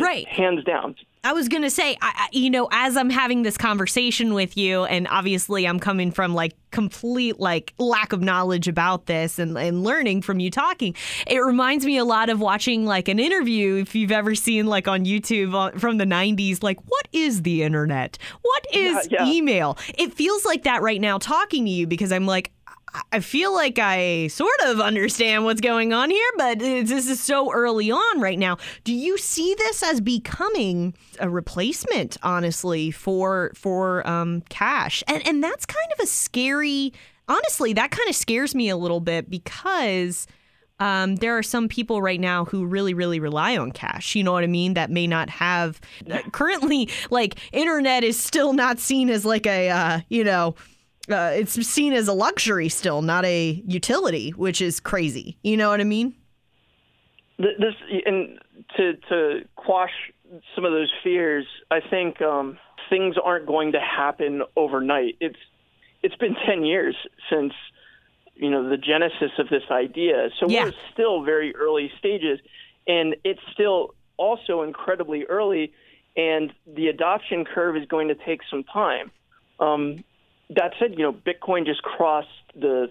right 0.00 0.26
Hands 0.28 0.62
down. 0.64 0.96
I 1.24 1.32
was 1.32 1.48
gonna 1.48 1.70
say, 1.70 1.96
I, 2.00 2.12
I- 2.14 2.28
you 2.30 2.50
know, 2.50 2.68
as 2.70 2.96
I'm 2.96 3.10
having 3.10 3.42
this 3.42 3.56
conversation 3.58 4.32
with 4.32 4.56
you, 4.56 4.84
and 4.84 5.08
obviously 5.10 5.66
I'm 5.66 5.80
coming 5.80 6.12
from 6.12 6.34
like 6.34 6.54
complete 6.70 7.40
like 7.40 7.74
lack 7.78 8.12
of 8.12 8.22
knowledge 8.22 8.68
about 8.68 9.06
this 9.06 9.38
and, 9.40 9.58
and 9.58 9.82
learning 9.82 10.22
from 10.22 10.38
you 10.38 10.50
talking. 10.52 10.94
It 11.26 11.38
reminds 11.38 11.84
me 11.84 11.96
a 11.98 12.04
lot 12.04 12.28
of 12.30 12.38
watching 12.40 12.84
like 12.86 13.08
an 13.08 13.18
interview, 13.18 13.74
if 13.76 13.94
you've 13.96 14.12
ever 14.12 14.36
seen 14.36 14.66
like 14.66 14.86
on 14.86 15.04
YouTube 15.04 15.52
uh, 15.54 15.76
from 15.78 15.98
the 15.98 16.04
'90s, 16.04 16.62
like 16.62 16.78
what 16.86 17.08
is 17.12 17.42
the 17.42 17.64
internet? 17.64 18.18
What 18.42 18.64
is 18.72 19.08
Yeah, 19.10 19.24
yeah. 19.24 19.32
email? 19.32 19.76
It 19.98 20.14
feels 20.14 20.44
like 20.44 20.62
that 20.62 20.80
right 20.82 21.00
now 21.00 21.18
talking 21.18 21.64
to 21.66 21.70
you 21.70 21.86
because 21.88 22.12
I'm 22.12 22.26
like. 22.26 22.52
I- 23.12 23.20
feel 23.20 23.52
like 23.52 23.78
I 23.78 24.28
sort 24.28 24.60
of 24.66 24.80
understand 24.80 25.44
what's 25.44 25.60
going 25.60 25.92
on 25.92 26.10
here, 26.10 26.28
but 26.36 26.58
this 26.60 27.08
is 27.08 27.20
so 27.20 27.52
early 27.52 27.90
on 27.90 28.20
right 28.20 28.38
now. 28.38 28.58
Do 28.84 28.92
you 28.92 29.18
see 29.18 29.54
this 29.58 29.82
as 29.82 30.00
becoming 30.00 30.94
a 31.18 31.28
replacement, 31.28 32.16
honestly, 32.22 32.90
for 32.90 33.52
for 33.54 34.06
um, 34.06 34.42
cash? 34.48 35.02
And 35.08 35.26
and 35.26 35.42
that's 35.42 35.66
kind 35.66 35.92
of 35.98 36.04
a 36.04 36.06
scary. 36.06 36.92
Honestly, 37.28 37.72
that 37.72 37.90
kind 37.90 38.08
of 38.08 38.14
scares 38.14 38.54
me 38.54 38.68
a 38.68 38.76
little 38.76 39.00
bit 39.00 39.28
because 39.28 40.28
um, 40.78 41.16
there 41.16 41.36
are 41.36 41.42
some 41.42 41.68
people 41.68 42.02
right 42.02 42.20
now 42.20 42.44
who 42.44 42.66
really, 42.66 42.94
really 42.94 43.18
rely 43.18 43.56
on 43.56 43.72
cash. 43.72 44.14
You 44.14 44.22
know 44.22 44.32
what 44.32 44.44
I 44.44 44.46
mean? 44.46 44.74
That 44.74 44.90
may 44.90 45.06
not 45.06 45.30
have 45.30 45.80
uh, 46.10 46.18
currently, 46.32 46.88
like, 47.10 47.36
internet 47.52 48.04
is 48.04 48.18
still 48.18 48.52
not 48.52 48.78
seen 48.78 49.10
as 49.10 49.24
like 49.24 49.46
a, 49.46 49.70
uh, 49.70 50.00
you 50.08 50.22
know, 50.22 50.54
uh, 51.10 51.32
it's 51.34 51.52
seen 51.66 51.92
as 51.92 52.08
a 52.08 52.12
luxury 52.12 52.68
still, 52.68 53.02
not 53.02 53.24
a 53.24 53.62
utility, 53.66 54.30
which 54.30 54.60
is 54.60 54.80
crazy. 54.80 55.36
You 55.42 55.56
know 55.56 55.68
what 55.70 55.80
I 55.80 55.84
mean? 55.84 56.14
This 57.38 57.74
and 58.06 58.38
to 58.76 58.94
to 59.08 59.40
quash 59.56 59.92
some 60.54 60.64
of 60.64 60.72
those 60.72 60.90
fears, 61.04 61.46
I 61.70 61.80
think 61.80 62.20
um, 62.22 62.58
things 62.88 63.16
aren't 63.22 63.46
going 63.46 63.72
to 63.72 63.80
happen 63.80 64.42
overnight. 64.56 65.16
It's 65.20 65.38
it's 66.02 66.16
been 66.16 66.34
ten 66.46 66.64
years 66.64 66.96
since 67.30 67.52
you 68.34 68.50
know 68.50 68.68
the 68.68 68.76
genesis 68.78 69.32
of 69.38 69.48
this 69.48 69.64
idea, 69.70 70.30
so 70.40 70.48
Yeah. 70.48 70.64
we're 70.64 70.72
still 70.92 71.22
very 71.24 71.54
early 71.54 71.90
stages, 71.98 72.38
and 72.86 73.16
it's 73.24 73.40
still 73.52 73.94
also 74.16 74.62
incredibly 74.62 75.24
early, 75.24 75.72
and 76.16 76.52
the 76.66 76.88
adoption 76.88 77.44
curve 77.44 77.76
is 77.76 77.86
going 77.86 78.08
to 78.08 78.14
take 78.14 78.40
some 78.50 78.64
time. 78.64 79.10
Um, 79.60 80.04
that 80.50 80.72
said, 80.78 80.92
you 80.96 81.02
know, 81.02 81.12
Bitcoin 81.12 81.66
just 81.66 81.82
crossed 81.82 82.28
the 82.54 82.90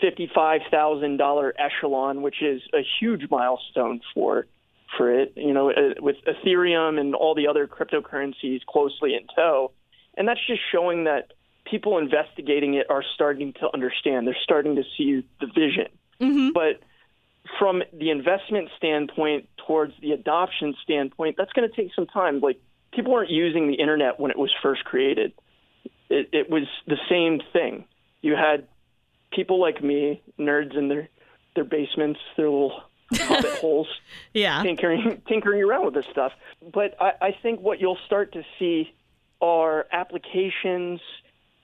fifty-five 0.00 0.62
thousand 0.70 1.16
dollar 1.16 1.54
echelon, 1.58 2.22
which 2.22 2.42
is 2.42 2.62
a 2.74 2.80
huge 3.00 3.30
milestone 3.30 4.00
for 4.14 4.46
for 4.96 5.12
it. 5.12 5.32
You 5.36 5.52
know, 5.52 5.70
uh, 5.70 5.94
with 6.00 6.16
Ethereum 6.26 6.98
and 7.00 7.14
all 7.14 7.34
the 7.34 7.46
other 7.48 7.66
cryptocurrencies 7.66 8.64
closely 8.66 9.14
in 9.14 9.26
tow, 9.34 9.72
and 10.16 10.26
that's 10.26 10.44
just 10.46 10.60
showing 10.72 11.04
that 11.04 11.32
people 11.64 11.98
investigating 11.98 12.74
it 12.74 12.86
are 12.90 13.04
starting 13.14 13.52
to 13.54 13.68
understand. 13.72 14.26
They're 14.26 14.36
starting 14.42 14.76
to 14.76 14.84
see 14.96 15.24
the 15.40 15.46
vision. 15.46 15.88
But 16.52 16.80
from 17.58 17.82
the 17.92 18.10
investment 18.10 18.70
standpoint 18.76 19.48
towards 19.66 19.92
the 20.00 20.12
adoption 20.12 20.74
standpoint, 20.82 21.36
that's 21.38 21.52
going 21.52 21.68
to 21.68 21.74
take 21.74 21.94
some 21.94 22.06
time. 22.06 22.40
Like 22.40 22.60
people 22.92 23.12
weren't 23.12 23.30
using 23.30 23.68
the 23.68 23.74
internet 23.74 24.18
when 24.18 24.30
it 24.30 24.38
was 24.38 24.52
first 24.62 24.84
created. 24.84 25.32
It, 26.08 26.28
it 26.32 26.50
was 26.50 26.64
the 26.86 26.98
same 27.08 27.40
thing. 27.52 27.84
You 28.22 28.34
had 28.36 28.66
people 29.32 29.60
like 29.60 29.82
me, 29.82 30.22
nerds 30.38 30.76
in 30.76 30.88
their 30.88 31.08
their 31.54 31.64
basements, 31.64 32.20
their 32.36 32.50
little 32.50 32.82
hobbit 33.14 33.54
holes, 33.60 33.88
Yeah. 34.34 34.62
tinkering 34.62 35.22
tinkering 35.26 35.62
around 35.62 35.86
with 35.86 35.94
this 35.94 36.06
stuff. 36.10 36.32
But 36.72 36.94
I, 37.00 37.12
I 37.22 37.36
think 37.42 37.60
what 37.60 37.80
you'll 37.80 37.98
start 38.06 38.32
to 38.34 38.42
see 38.58 38.92
are 39.40 39.86
applications 39.92 41.00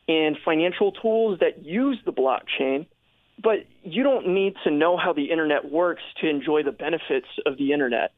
and 0.09 0.37
financial 0.45 0.93
tools 0.93 1.39
that 1.41 1.65
use 1.65 1.99
the 2.05 2.13
blockchain. 2.13 2.87
But 3.43 3.67
you 3.83 4.03
don't 4.03 4.29
need 4.35 4.55
to 4.65 4.71
know 4.71 4.97
how 4.97 5.13
the 5.13 5.31
internet 5.31 5.71
works 5.71 6.03
to 6.21 6.29
enjoy 6.29 6.63
the 6.63 6.73
benefits 6.73 7.27
of 7.47 7.57
the 7.59 7.73
internet. 7.73 8.13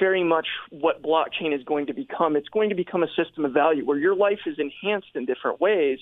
Very 0.00 0.24
much 0.24 0.46
what 0.70 1.02
blockchain 1.02 1.54
is 1.54 1.62
going 1.64 1.86
to 1.86 1.94
become. 1.94 2.36
It's 2.36 2.48
going 2.48 2.70
to 2.70 2.74
become 2.74 3.02
a 3.02 3.08
system 3.16 3.44
of 3.44 3.52
value 3.52 3.84
where 3.84 3.98
your 3.98 4.16
life 4.16 4.40
is 4.46 4.58
enhanced 4.58 5.10
in 5.14 5.26
different 5.26 5.60
ways, 5.60 5.98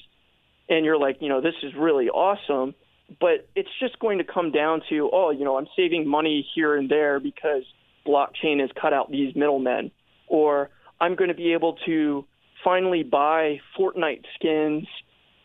and 0.69 0.85
you're 0.85 0.99
like, 0.99 1.19
you 1.21 1.29
know, 1.29 1.41
this 1.41 1.55
is 1.63 1.73
really 1.79 2.09
awesome. 2.09 2.75
But 3.21 3.49
it's 3.55 3.69
just 3.81 3.99
going 3.99 4.19
to 4.19 4.25
come 4.25 4.51
down 4.51 4.81
to, 4.89 5.11
oh, 5.13 5.31
you 5.31 5.45
know, 5.45 5.59
I'm 5.59 5.67
saving 5.77 6.09
money 6.09 6.47
here 6.55 6.75
and 6.75 6.89
there 6.89 7.21
because 7.21 7.63
blockchain 8.07 8.61
has 8.61 8.71
cut 8.81 8.93
out 8.93 9.11
these 9.11 9.35
middlemen, 9.37 9.91
or 10.27 10.71
I'm 11.01 11.15
going 11.15 11.29
to 11.29 11.35
be 11.35 11.53
able 11.53 11.77
to 11.85 12.25
finally 12.63 13.03
buy 13.03 13.61
Fortnite 13.79 14.25
skins 14.37 14.87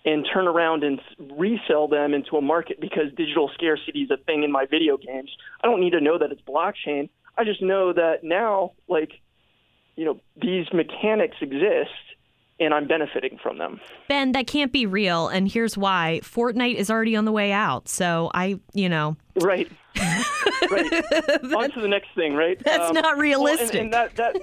and 0.06 0.26
turn 0.34 0.48
around 0.48 0.84
and 0.84 1.02
resell 1.38 1.90
them 1.90 2.14
into 2.14 2.38
a 2.38 2.42
market 2.42 2.80
because 2.80 3.12
digital 3.18 3.52
scarcity 3.54 4.04
is 4.04 4.12
a 4.12 4.18
thing 4.24 4.44
in 4.44 4.52
my 4.52 4.66
video 4.66 4.96
games. 4.96 5.30
I 5.62 5.68
don't 5.68 5.82
need 5.82 5.92
to 5.92 6.02
know 6.02 6.18
that 6.18 6.32
it's 6.32 6.42
blockchain. 6.42 7.10
I 7.40 7.44
just 7.46 7.62
know 7.62 7.94
that 7.94 8.24
now, 8.24 8.74
like, 8.88 9.12
you 9.96 10.06
know, 10.06 10.20
these 10.42 10.66
mechanics 10.74 11.38
exist 11.42 11.90
and 12.60 12.74
I'm 12.74 12.88
benefiting 12.88 13.40
from 13.42 13.58
them. 13.58 13.80
Ben, 14.10 14.34
that 14.34 14.46
can't 14.48 14.72
be 14.74 14.86
real. 14.86 15.30
And 15.30 15.50
here's 15.50 15.78
why 15.78 16.20
Fortnite 16.24 16.76
is 16.76 16.92
already 16.92 17.16
on 17.16 17.24
the 17.26 17.32
way 17.32 17.52
out. 17.54 17.88
So 17.88 18.30
I, 18.34 18.60
you 18.74 18.90
know, 18.90 19.16
Right. 19.42 19.72
right. 19.96 20.94
On 21.56 21.72
to 21.72 21.82
the 21.82 21.88
next 21.88 22.10
thing, 22.16 22.34
right? 22.36 22.60
That's 22.64 22.90
Um, 22.90 22.94
not 22.96 23.04
well, 23.04 23.12
and- 23.14 23.22
realistic. 23.22 23.76
and, 23.82 23.94
that, 23.94 24.16
that, 24.18 24.36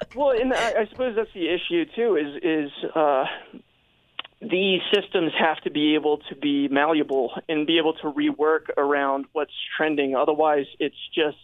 well, 0.14 0.30
and 0.30 0.52
I, 0.54 0.82
I 0.82 0.86
suppose 0.90 1.16
that's 1.16 1.32
the 1.34 1.48
issue 1.48 1.84
too. 1.96 2.16
Is 2.16 2.42
is 2.42 2.70
uh, 2.94 3.24
these 4.50 4.80
systems 4.92 5.32
have 5.38 5.60
to 5.62 5.70
be 5.70 5.94
able 5.94 6.18
to 6.28 6.36
be 6.36 6.68
malleable 6.68 7.32
and 7.48 7.66
be 7.66 7.78
able 7.78 7.94
to 7.94 8.12
rework 8.12 8.70
around 8.76 9.26
what's 9.32 9.52
trending. 9.76 10.14
Otherwise, 10.14 10.66
it's 10.78 10.96
just 11.14 11.36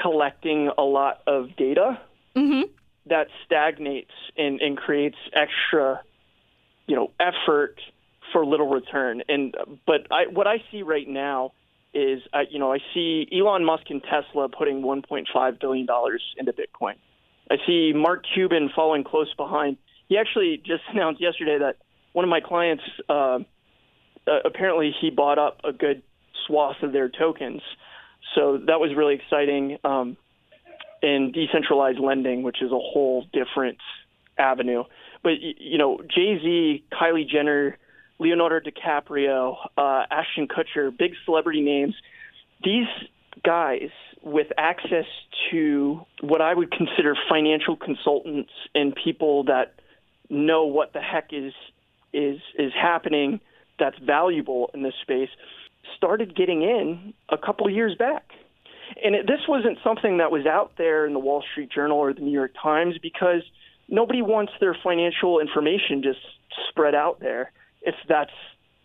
collecting 0.00 0.70
a 0.78 0.82
lot 0.82 1.20
of 1.26 1.56
data 1.56 2.00
mm-hmm. 2.36 2.70
that 3.06 3.28
stagnates 3.44 4.12
and, 4.36 4.60
and 4.60 4.76
creates 4.76 5.16
extra, 5.32 6.02
you 6.86 6.96
know, 6.96 7.10
effort 7.18 7.80
for 8.32 8.44
little 8.44 8.68
return. 8.68 9.22
And 9.28 9.54
but 9.86 10.06
I, 10.10 10.26
what 10.30 10.46
I 10.46 10.62
see 10.70 10.82
right 10.82 11.08
now 11.08 11.52
is, 11.94 12.20
I, 12.32 12.42
you 12.50 12.58
know, 12.58 12.72
I 12.72 12.78
see 12.94 13.26
Elon 13.32 13.64
Musk 13.64 13.84
and 13.90 14.02
Tesla 14.02 14.48
putting 14.48 14.82
1.5 14.82 15.60
billion 15.60 15.86
dollars 15.86 16.22
into 16.36 16.52
Bitcoin. 16.52 16.94
I 17.50 17.56
see 17.66 17.92
Mark 17.94 18.24
Cuban 18.34 18.70
following 18.74 19.04
close 19.04 19.32
behind. 19.34 19.78
He 20.08 20.18
actually 20.18 20.58
just 20.58 20.82
announced 20.92 21.20
yesterday 21.20 21.58
that 21.58 21.76
one 22.18 22.24
of 22.24 22.30
my 22.30 22.40
clients, 22.40 22.82
uh, 23.08 23.38
uh, 24.26 24.40
apparently, 24.44 24.92
he 25.00 25.10
bought 25.10 25.38
up 25.38 25.60
a 25.62 25.72
good 25.72 26.02
swath 26.46 26.82
of 26.82 26.92
their 26.92 27.08
tokens. 27.08 27.62
So 28.34 28.58
that 28.66 28.80
was 28.80 28.90
really 28.96 29.14
exciting. 29.14 29.78
Um, 29.84 30.16
in 31.02 31.32
decentralized 31.32 32.00
lending, 32.00 32.42
which 32.42 32.62
is 32.62 32.72
a 32.72 32.78
whole 32.78 33.24
different 33.32 33.78
avenue. 34.36 34.84
But 35.22 35.34
you 35.40 35.78
know, 35.78 36.00
Jay 36.12 36.38
Z, 36.42 36.84
Kylie 36.92 37.28
Jenner, 37.28 37.78
Leonardo 38.18 38.58
DiCaprio, 38.58 39.56
uh, 39.76 40.02
Ashton 40.10 40.48
Kutcher, 40.48 40.96
big 40.96 41.12
celebrity 41.24 41.60
names. 41.60 41.94
These 42.64 42.88
guys 43.44 43.90
with 44.22 44.48
access 44.58 45.04
to 45.50 46.00
what 46.20 46.40
I 46.40 46.52
would 46.54 46.72
consider 46.72 47.14
financial 47.28 47.76
consultants 47.76 48.50
and 48.74 48.92
people 48.92 49.44
that 49.44 49.74
know 50.28 50.64
what 50.64 50.92
the 50.92 51.00
heck 51.00 51.28
is 51.32 51.52
is 52.12 52.38
is 52.58 52.72
happening 52.74 53.40
that's 53.78 53.98
valuable 53.98 54.70
in 54.74 54.82
this 54.82 54.94
space 55.02 55.30
started 55.96 56.36
getting 56.36 56.62
in 56.62 57.14
a 57.28 57.38
couple 57.38 57.68
years 57.70 57.94
back. 57.98 58.24
And 59.02 59.14
it, 59.14 59.26
this 59.26 59.40
wasn't 59.48 59.78
something 59.84 60.18
that 60.18 60.30
was 60.30 60.46
out 60.46 60.72
there 60.78 61.06
in 61.06 61.12
the 61.12 61.18
Wall 61.18 61.42
Street 61.52 61.70
Journal 61.70 61.98
or 61.98 62.12
the 62.12 62.20
New 62.20 62.32
York 62.32 62.52
Times 62.60 62.96
because 63.00 63.42
nobody 63.88 64.22
wants 64.22 64.52
their 64.60 64.76
financial 64.82 65.40
information 65.40 66.02
just 66.02 66.20
spread 66.70 66.94
out 66.94 67.20
there 67.20 67.52
if 67.82 67.94
that's 68.08 68.32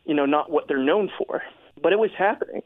you 0.05 0.13
know 0.13 0.25
not 0.25 0.51
what 0.51 0.67
they're 0.67 0.83
known 0.83 1.09
for. 1.17 1.41
But 1.81 1.93
it 1.93 1.99
was 1.99 2.11
happening. 2.17 2.61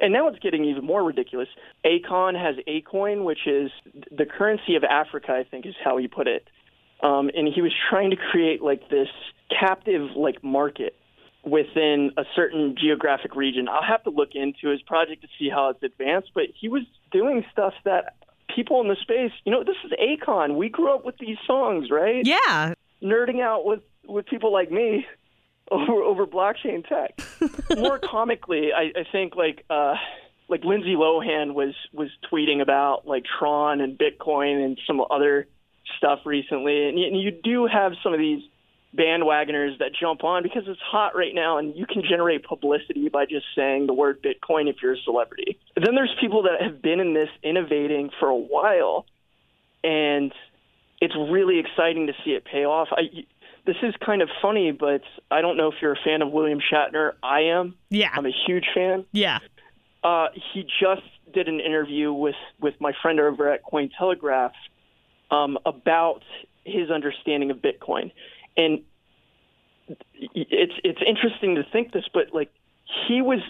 And 0.00 0.12
now 0.12 0.28
it's 0.28 0.38
getting 0.38 0.64
even 0.64 0.84
more 0.84 1.04
ridiculous. 1.04 1.48
Akon 1.84 2.34
has 2.34 2.56
Akoin, 2.66 3.24
which 3.24 3.46
is 3.46 3.70
the 4.10 4.24
currency 4.24 4.74
of 4.74 4.84
Africa, 4.84 5.32
I 5.32 5.44
think 5.44 5.66
is 5.66 5.74
how 5.82 5.98
he 5.98 6.08
put 6.08 6.26
it. 6.26 6.48
Um, 7.02 7.30
and 7.34 7.48
he 7.52 7.60
was 7.60 7.72
trying 7.90 8.10
to 8.10 8.16
create 8.16 8.62
like 8.62 8.88
this 8.88 9.08
captive 9.58 10.10
like 10.16 10.42
market 10.42 10.96
within 11.44 12.12
a 12.16 12.24
certain 12.36 12.74
geographic 12.78 13.34
region. 13.34 13.68
I'll 13.68 13.82
have 13.82 14.02
to 14.04 14.10
look 14.10 14.30
into 14.34 14.68
his 14.68 14.82
project 14.82 15.22
to 15.22 15.28
see 15.38 15.48
how 15.48 15.70
it's 15.70 15.82
advanced, 15.82 16.30
but 16.34 16.44
he 16.58 16.68
was 16.68 16.82
doing 17.10 17.44
stuff 17.52 17.72
that 17.84 18.16
people 18.54 18.80
in 18.80 18.88
the 18.88 18.96
space, 19.00 19.32
you 19.44 19.52
know, 19.52 19.64
this 19.64 19.76
is 19.84 19.92
Akon. 19.92 20.56
We 20.56 20.68
grew 20.68 20.94
up 20.94 21.04
with 21.04 21.16
these 21.18 21.38
songs, 21.46 21.90
right? 21.90 22.26
yeah. 22.26 22.74
Nerding 23.02 23.40
out 23.40 23.64
with 23.64 23.80
with 24.06 24.26
people 24.26 24.52
like 24.52 24.70
me 24.70 25.06
over 25.70 26.02
over 26.02 26.26
blockchain 26.26 26.86
tech. 26.86 27.18
More 27.78 27.98
comically, 27.98 28.72
I, 28.74 29.00
I 29.00 29.04
think 29.10 29.36
like 29.36 29.64
uh 29.70 29.94
like 30.48 30.64
Lindsay 30.64 30.94
Lohan 30.96 31.54
was 31.54 31.74
was 31.92 32.10
tweeting 32.30 32.60
about 32.60 33.06
like 33.06 33.24
Tron 33.38 33.80
and 33.80 33.98
Bitcoin 33.98 34.62
and 34.64 34.78
some 34.86 35.00
other 35.10 35.46
stuff 35.96 36.20
recently, 36.26 36.88
and 36.88 36.98
you, 36.98 37.06
and 37.06 37.20
you 37.20 37.30
do 37.30 37.66
have 37.66 37.92
some 38.02 38.12
of 38.12 38.18
these 38.18 38.42
bandwagoners 38.96 39.78
that 39.78 39.92
jump 39.98 40.24
on 40.24 40.42
because 40.42 40.64
it's 40.66 40.80
hot 40.80 41.14
right 41.14 41.34
now 41.34 41.58
and 41.58 41.76
you 41.76 41.86
can 41.86 42.02
generate 42.02 42.44
publicity 42.44 43.08
by 43.08 43.24
just 43.24 43.46
saying 43.54 43.86
the 43.86 43.94
word 43.94 44.22
Bitcoin 44.22 44.68
if 44.68 44.76
you're 44.82 44.94
a 44.94 45.00
celebrity. 45.04 45.58
Then 45.76 45.94
there's 45.94 46.14
people 46.20 46.42
that 46.42 46.60
have 46.60 46.82
been 46.82 46.98
in 46.98 47.14
this 47.14 47.28
innovating 47.42 48.10
for 48.18 48.28
a 48.28 48.36
while 48.36 49.06
and 49.84 50.32
it's 51.00 51.14
really 51.14 51.60
exciting 51.60 52.08
to 52.08 52.12
see 52.24 52.32
it 52.32 52.44
pay 52.44 52.64
off. 52.64 52.88
I, 52.90 53.24
this 53.64 53.76
is 53.82 53.94
kind 54.04 54.22
of 54.22 54.28
funny, 54.42 54.72
but 54.72 55.02
I 55.30 55.40
don't 55.40 55.56
know 55.56 55.68
if 55.68 55.74
you're 55.80 55.92
a 55.92 56.00
fan 56.04 56.20
of 56.22 56.32
William 56.32 56.58
Shatner. 56.60 57.12
I 57.22 57.42
am. 57.42 57.76
Yeah. 57.90 58.10
I'm 58.12 58.26
a 58.26 58.32
huge 58.46 58.66
fan. 58.74 59.04
Yeah. 59.12 59.38
Uh, 60.02 60.28
he 60.52 60.62
just 60.62 61.02
did 61.32 61.46
an 61.46 61.60
interview 61.60 62.12
with, 62.12 62.34
with 62.60 62.74
my 62.80 62.92
friend 63.00 63.20
over 63.20 63.52
at 63.52 63.60
Cointelegraph 63.64 64.52
um, 65.30 65.58
about 65.64 66.22
his 66.64 66.90
understanding 66.90 67.50
of 67.50 67.58
Bitcoin, 67.58 68.12
and 68.60 68.84
it's 70.14 70.74
it's 70.84 71.00
interesting 71.06 71.56
to 71.56 71.64
think 71.72 71.92
this, 71.92 72.04
but 72.12 72.32
like 72.32 72.50
he 73.08 73.22
was 73.22 73.40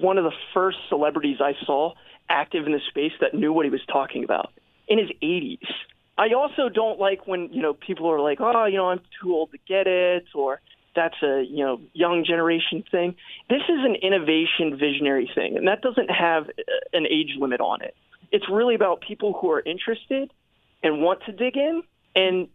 one 0.00 0.18
of 0.18 0.24
the 0.24 0.32
first 0.54 0.78
celebrities 0.88 1.38
I 1.40 1.54
saw 1.64 1.94
active 2.28 2.66
in 2.66 2.72
the 2.72 2.80
space 2.88 3.12
that 3.20 3.34
knew 3.34 3.52
what 3.52 3.64
he 3.64 3.70
was 3.70 3.84
talking 3.90 4.24
about 4.24 4.52
in 4.88 4.98
his 4.98 5.10
80s. 5.22 5.66
I 6.16 6.34
also 6.34 6.68
don't 6.68 6.98
like 6.98 7.26
when, 7.26 7.52
you 7.52 7.62
know, 7.62 7.74
people 7.74 8.10
are 8.10 8.20
like, 8.20 8.38
"Oh, 8.40 8.66
you 8.66 8.76
know, 8.76 8.90
I'm 8.90 9.00
too 9.22 9.32
old 9.34 9.50
to 9.52 9.58
get 9.66 9.86
it," 9.86 10.26
or 10.34 10.60
that's 10.94 11.16
a, 11.22 11.44
you 11.48 11.64
know, 11.64 11.80
young 11.92 12.24
generation 12.24 12.84
thing. 12.90 13.14
This 13.48 13.62
is 13.62 13.84
an 13.84 13.94
innovation 13.94 14.76
visionary 14.76 15.30
thing, 15.34 15.56
and 15.56 15.66
that 15.68 15.80
doesn't 15.80 16.10
have 16.10 16.50
an 16.92 17.06
age 17.06 17.36
limit 17.38 17.60
on 17.60 17.82
it. 17.82 17.94
It's 18.32 18.48
really 18.48 18.74
about 18.74 19.00
people 19.00 19.32
who 19.32 19.50
are 19.50 19.60
interested 19.60 20.30
and 20.82 21.00
want 21.00 21.20
to 21.26 21.32
dig 21.32 21.56
in 21.56 21.82
and 22.14 22.48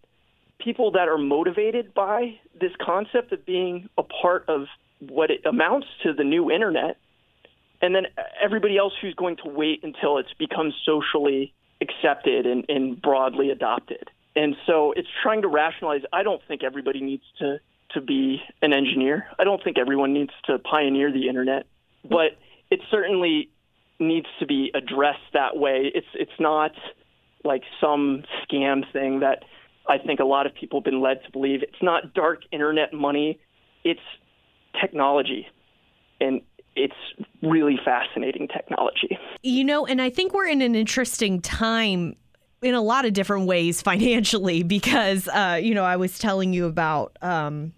people 0.60 0.91
that 0.91 1.08
are 1.08 1.18
motivated 1.18 1.94
by 1.94 2.39
this 2.60 2.72
concept 2.84 3.32
of 3.32 3.46
being 3.46 3.89
a 3.98 4.04
part 4.04 4.46
of 4.48 4.68
what 5.00 5.30
it 5.30 5.46
amounts 5.46 5.88
to 6.04 6.13
the 6.13 6.24
new 6.24 6.50
internet 6.50 6.98
and 7.82 7.94
then 7.94 8.06
everybody 8.41 8.78
else 8.78 8.94
who's 9.02 9.13
going 9.13 9.38
to 9.38 9.50
wait 9.50 9.84
until 9.84 10.18
it's 10.18 10.34
become 10.39 10.74
socially 10.86 11.54
accepted 11.82 12.46
and, 12.46 12.65
and 12.70 13.02
broadly 13.02 13.50
adopted. 13.52 14.10
And 14.36 14.56
so 14.65 14.94
it's 14.94 15.08
trying 15.22 15.41
to 15.44 15.48
rationalize. 15.48 16.02
I 16.12 16.24
don't 16.24 16.41
think 16.48 16.63
everybody 16.63 17.02
needs 17.02 17.24
to 17.39 17.60
to 17.91 18.02
be 18.02 18.41
an 18.62 18.74
engineer. 18.74 19.28
I 19.39 19.44
don't 19.44 19.63
think 19.63 19.78
everyone 19.78 20.13
needs 20.13 20.32
to 20.46 20.58
pioneer 20.58 21.12
the 21.12 21.30
internet, 21.30 21.68
but 22.04 22.32
it 22.72 22.82
certainly 22.89 23.50
needs 24.00 24.26
to 24.39 24.46
be 24.46 24.72
addressed 24.74 25.32
that 25.34 25.56
way. 25.56 25.91
It's 25.94 26.08
it's 26.15 26.39
not 26.39 26.72
like 27.44 27.62
some 27.80 28.24
scam 28.44 28.91
thing 28.91 29.20
that 29.20 29.44
I 29.88 29.98
think 29.98 30.19
a 30.19 30.26
lot 30.26 30.45
of 30.45 30.56
people 30.56 30.80
have 30.80 30.86
been 30.86 31.02
led 31.02 31.24
to 31.26 31.32
believe. 31.32 31.63
It's 31.63 31.82
not 31.82 32.13
dark 32.13 32.41
internet 32.52 32.93
money. 32.93 33.39
It's 33.84 34.00
technology. 34.80 35.48
And 36.19 36.41
it's 36.76 36.95
really 37.41 37.80
fascinating 37.84 38.48
technology. 38.48 39.17
You 39.43 39.63
know, 39.63 39.86
and 39.86 40.02
I 40.02 40.10
think 40.10 40.34
we're 40.34 40.48
in 40.48 40.62
an 40.62 40.76
interesting 40.76 41.41
time 41.41 42.15
in 42.62 42.74
a 42.74 42.82
lot 42.82 43.06
of 43.06 43.13
different 43.13 43.48
ways 43.48 43.82
financially 43.82 44.63
because, 44.78 45.28
uh, 45.30 45.60
you 45.62 45.74
know, 45.74 45.84
I 45.84 45.95
was 45.95 46.17
telling 46.19 46.54
you 46.54 46.65
about 46.65 47.17
um, 47.21 47.74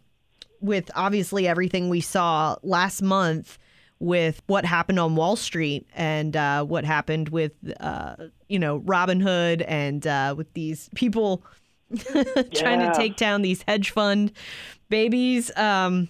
with 0.61 0.89
obviously 0.95 1.47
everything 1.47 1.89
we 1.89 2.01
saw 2.01 2.55
last 2.63 3.01
month 3.01 3.57
with 3.99 4.41
what 4.45 4.63
happened 4.63 4.99
on 4.99 5.15
Wall 5.15 5.35
Street 5.35 5.87
and 5.95 6.35
uh, 6.35 6.63
what 6.63 6.85
happened 6.85 7.29
with, 7.29 7.53
uh, 7.79 8.15
you 8.47 8.59
know, 8.59 8.79
Robinhood 8.81 9.65
and 9.67 10.05
uh, 10.05 10.35
with 10.37 10.53
these 10.53 10.89
people 10.93 11.43
trying 12.53 12.81
Yeah. 12.81 12.91
to 12.91 12.97
take 12.97 13.15
down 13.15 13.41
these 13.41 13.63
hedge 13.67 13.91
fund 13.91 14.31
babies. 14.89 15.55
Um, 15.57 16.09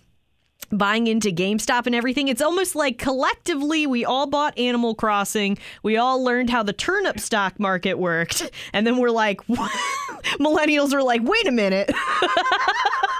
buying 0.69 1.07
into 1.07 1.29
GameStop 1.29 1.85
and 1.85 1.95
everything. 1.95 2.27
It's 2.27 2.41
almost 2.41 2.75
like 2.75 2.97
collectively 2.97 3.87
we 3.87 4.03
all 4.03 4.27
bought 4.27 4.57
Animal 4.59 4.95
Crossing. 4.95 5.57
We 5.81 5.95
all 5.95 6.21
learned 6.21 6.49
how 6.49 6.61
the 6.61 6.73
turnip 6.73 7.21
stock 7.21 7.57
market 7.57 7.93
worked. 7.97 8.51
And 8.73 8.85
then 8.85 8.97
we're 8.97 9.11
like, 9.11 9.39
millennials 9.47 10.91
are 10.93 11.01
like, 11.03 11.21
wait 11.23 11.47
a 11.47 11.51
minute. 11.53 11.89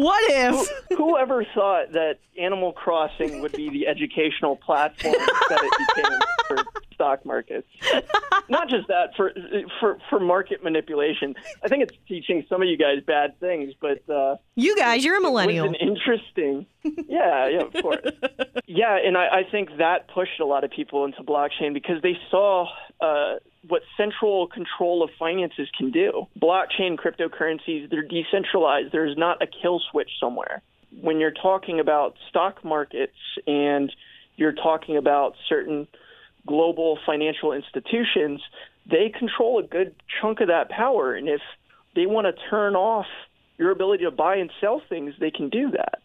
what 0.00 0.22
if? 0.30 0.70
Whoever 0.98 1.44
thought 1.54 1.92
that 1.92 2.18
Animal 2.38 2.72
Crossing 2.72 3.40
would 3.40 3.52
be 3.52 3.70
the 3.70 3.86
educational 3.86 4.56
platform 4.56 5.14
that 5.48 5.60
it 5.62 5.96
became 5.96 6.18
for 6.48 6.64
stock 6.92 7.24
markets? 7.24 7.66
Not 8.50 8.68
just 8.68 8.88
that 8.88 9.14
for 9.16 9.32
for 9.80 9.98
for 10.10 10.20
market 10.20 10.62
manipulation. 10.62 11.34
I 11.64 11.68
think 11.68 11.82
it's 11.82 11.96
teaching 12.06 12.44
some 12.48 12.60
of 12.62 12.68
you 12.68 12.76
guys 12.76 12.98
bad 13.06 13.40
things, 13.40 13.72
but 13.80 14.08
uh, 14.12 14.36
You 14.54 14.76
guys, 14.76 15.02
you're 15.04 15.16
a 15.16 15.20
millennial. 15.20 15.72
interesting. 15.80 16.66
Yeah, 17.08 17.48
yeah, 17.48 17.62
of 17.62 17.72
course. 17.82 18.00
Yeah, 18.66 18.96
and 19.02 19.16
I, 19.16 19.26
I 19.38 19.42
think 19.50 19.70
that 19.78 20.08
pushed 20.08 20.38
a 20.40 20.44
lot 20.46 20.62
of 20.62 20.70
people 20.70 21.04
into 21.06 21.22
blockchain 21.22 21.72
because 21.74 22.02
they 22.02 22.18
saw 22.30 22.66
uh, 23.00 23.36
what 23.68 23.82
central 23.96 24.46
control 24.46 25.02
of 25.02 25.10
finances 25.18 25.68
can 25.76 25.90
do. 25.90 26.26
Blockchain 26.40 26.96
cryptocurrencies, 26.96 27.90
they're 27.90 28.06
decentralized. 28.06 28.92
There's 28.92 29.16
not 29.16 29.42
a 29.42 29.46
kill 29.46 29.80
switch 29.90 30.10
somewhere. 30.20 30.62
When 31.00 31.18
you're 31.18 31.32
talking 31.32 31.80
about 31.80 32.14
stock 32.28 32.64
markets 32.64 33.16
and 33.46 33.92
you're 34.36 34.52
talking 34.52 34.96
about 34.96 35.34
certain 35.48 35.88
global 36.46 36.98
financial 37.04 37.52
institutions, 37.52 38.40
they 38.88 39.12
control 39.16 39.58
a 39.58 39.66
good 39.66 39.94
chunk 40.20 40.40
of 40.40 40.48
that 40.48 40.70
power. 40.70 41.14
And 41.14 41.28
if 41.28 41.40
they 41.94 42.06
want 42.06 42.26
to 42.26 42.50
turn 42.50 42.76
off 42.76 43.06
your 43.58 43.70
ability 43.70 44.04
to 44.04 44.10
buy 44.10 44.36
and 44.36 44.50
sell 44.60 44.80
things, 44.88 45.14
they 45.18 45.30
can 45.30 45.48
do 45.48 45.70
that. 45.72 46.02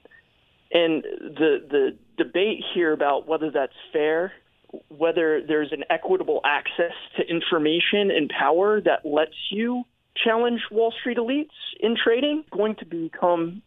And 0.74 1.04
the 1.04 1.58
the 1.70 1.98
debate 2.18 2.64
here 2.74 2.94
about 2.94 3.28
whether 3.28 3.52
that's 3.52 3.74
fair, 3.92 4.32
whether 4.90 5.42
there's 5.46 5.72
an 5.72 5.84
equitable 5.90 6.42
access 6.46 6.94
to 7.18 7.24
information 7.28 8.12
and 8.12 8.30
power 8.30 8.82
that 8.82 9.06
lets 9.06 9.36
you 9.52 9.84
challenge 10.16 10.62
Wall 10.72 10.94
Street 11.00 11.18
elites 11.18 11.50
in 11.80 11.96
trading, 12.02 12.44
going 12.52 12.76
to 12.76 12.86
become 12.86 13.62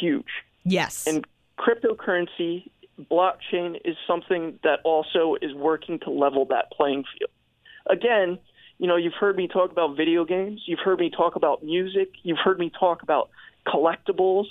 huge. 0.00 0.26
yes. 0.64 1.06
And 1.06 1.26
cryptocurrency, 1.58 2.70
blockchain 3.10 3.80
is 3.84 3.96
something 4.06 4.58
that 4.62 4.80
also 4.84 5.36
is 5.40 5.54
working 5.54 5.98
to 6.00 6.10
level 6.10 6.44
that 6.46 6.70
playing 6.72 7.04
field. 7.18 7.30
Again, 7.88 8.38
you 8.78 8.86
know, 8.86 8.96
you've 8.96 9.14
heard 9.14 9.36
me 9.36 9.48
talk 9.48 9.70
about 9.70 9.96
video 9.96 10.24
games, 10.24 10.62
you've 10.66 10.80
heard 10.80 10.98
me 10.98 11.10
talk 11.10 11.36
about 11.36 11.62
music, 11.62 12.10
you've 12.22 12.38
heard 12.42 12.58
me 12.58 12.70
talk 12.78 13.02
about 13.02 13.30
collectibles. 13.66 14.46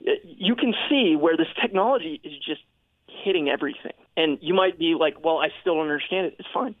You 0.00 0.56
can 0.56 0.74
see 0.88 1.16
where 1.16 1.36
this 1.36 1.46
technology 1.60 2.20
is 2.24 2.32
just 2.44 2.60
hitting 3.06 3.48
everything. 3.48 3.92
And 4.16 4.38
you 4.40 4.54
might 4.54 4.78
be 4.78 4.94
like, 4.98 5.24
well, 5.24 5.38
I 5.38 5.48
still 5.60 5.74
don't 5.74 5.82
understand 5.82 6.26
it. 6.26 6.36
It's 6.38 6.48
fine. 6.52 6.74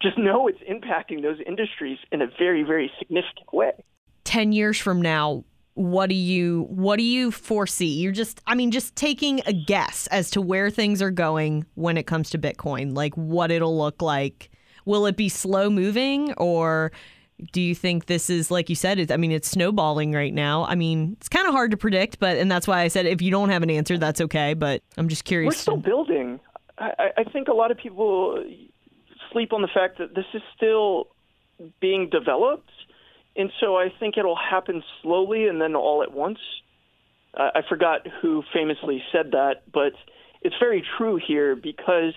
Just 0.00 0.18
know 0.18 0.48
it's 0.48 0.58
impacting 0.60 1.22
those 1.22 1.38
industries 1.46 1.98
in 2.10 2.22
a 2.22 2.26
very, 2.38 2.62
very 2.62 2.90
significant 2.98 3.52
way. 3.52 3.72
10 4.24 4.52
years 4.52 4.78
from 4.78 5.02
now 5.02 5.44
what 5.74 6.08
do 6.08 6.14
you 6.14 6.66
what 6.70 6.96
do 6.96 7.02
you 7.02 7.32
foresee 7.32 7.86
you're 7.98 8.12
just 8.12 8.40
i 8.46 8.54
mean 8.54 8.70
just 8.70 8.94
taking 8.94 9.40
a 9.46 9.52
guess 9.52 10.06
as 10.06 10.30
to 10.30 10.40
where 10.40 10.70
things 10.70 11.02
are 11.02 11.10
going 11.10 11.66
when 11.74 11.96
it 11.96 12.04
comes 12.04 12.30
to 12.30 12.38
bitcoin 12.38 12.96
like 12.96 13.12
what 13.14 13.50
it'll 13.50 13.76
look 13.76 14.00
like 14.00 14.50
will 14.84 15.04
it 15.04 15.16
be 15.16 15.28
slow 15.28 15.68
moving 15.68 16.32
or 16.34 16.92
do 17.50 17.60
you 17.60 17.74
think 17.74 18.06
this 18.06 18.30
is 18.30 18.52
like 18.52 18.68
you 18.68 18.76
said 18.76 19.00
it, 19.00 19.10
i 19.10 19.16
mean 19.16 19.32
it's 19.32 19.48
snowballing 19.48 20.12
right 20.12 20.32
now 20.32 20.64
i 20.66 20.76
mean 20.76 21.16
it's 21.18 21.28
kind 21.28 21.48
of 21.48 21.52
hard 21.52 21.72
to 21.72 21.76
predict 21.76 22.20
but 22.20 22.36
and 22.36 22.50
that's 22.50 22.68
why 22.68 22.80
i 22.80 22.88
said 22.88 23.04
if 23.04 23.20
you 23.20 23.32
don't 23.32 23.50
have 23.50 23.64
an 23.64 23.70
answer 23.70 23.98
that's 23.98 24.20
okay 24.20 24.54
but 24.54 24.80
i'm 24.96 25.08
just 25.08 25.24
curious 25.24 25.54
We're 25.54 25.58
still 25.58 25.76
building. 25.76 26.38
I, 26.78 27.10
I- 27.18 27.24
think 27.24 27.48
a 27.48 27.54
lot 27.54 27.70
of 27.70 27.78
people 27.78 28.42
sleep 29.32 29.52
on 29.52 29.62
the 29.62 29.68
fact 29.72 29.98
that 29.98 30.14
this 30.14 30.24
is 30.34 30.42
still 30.56 31.08
being 31.80 32.08
developed, 32.10 32.70
and 33.36 33.50
so 33.60 33.76
I 33.76 33.88
think 34.00 34.16
it'll 34.16 34.36
happen 34.36 34.82
slowly 35.02 35.46
and 35.46 35.60
then 35.60 35.74
all 35.74 36.02
at 36.02 36.12
once. 36.12 36.38
Uh, 37.36 37.50
I 37.54 37.62
forgot 37.68 38.06
who 38.22 38.42
famously 38.52 39.02
said 39.12 39.32
that, 39.32 39.62
but 39.72 39.92
it's 40.42 40.54
very 40.60 40.84
true 40.96 41.16
here 41.24 41.56
because 41.56 42.14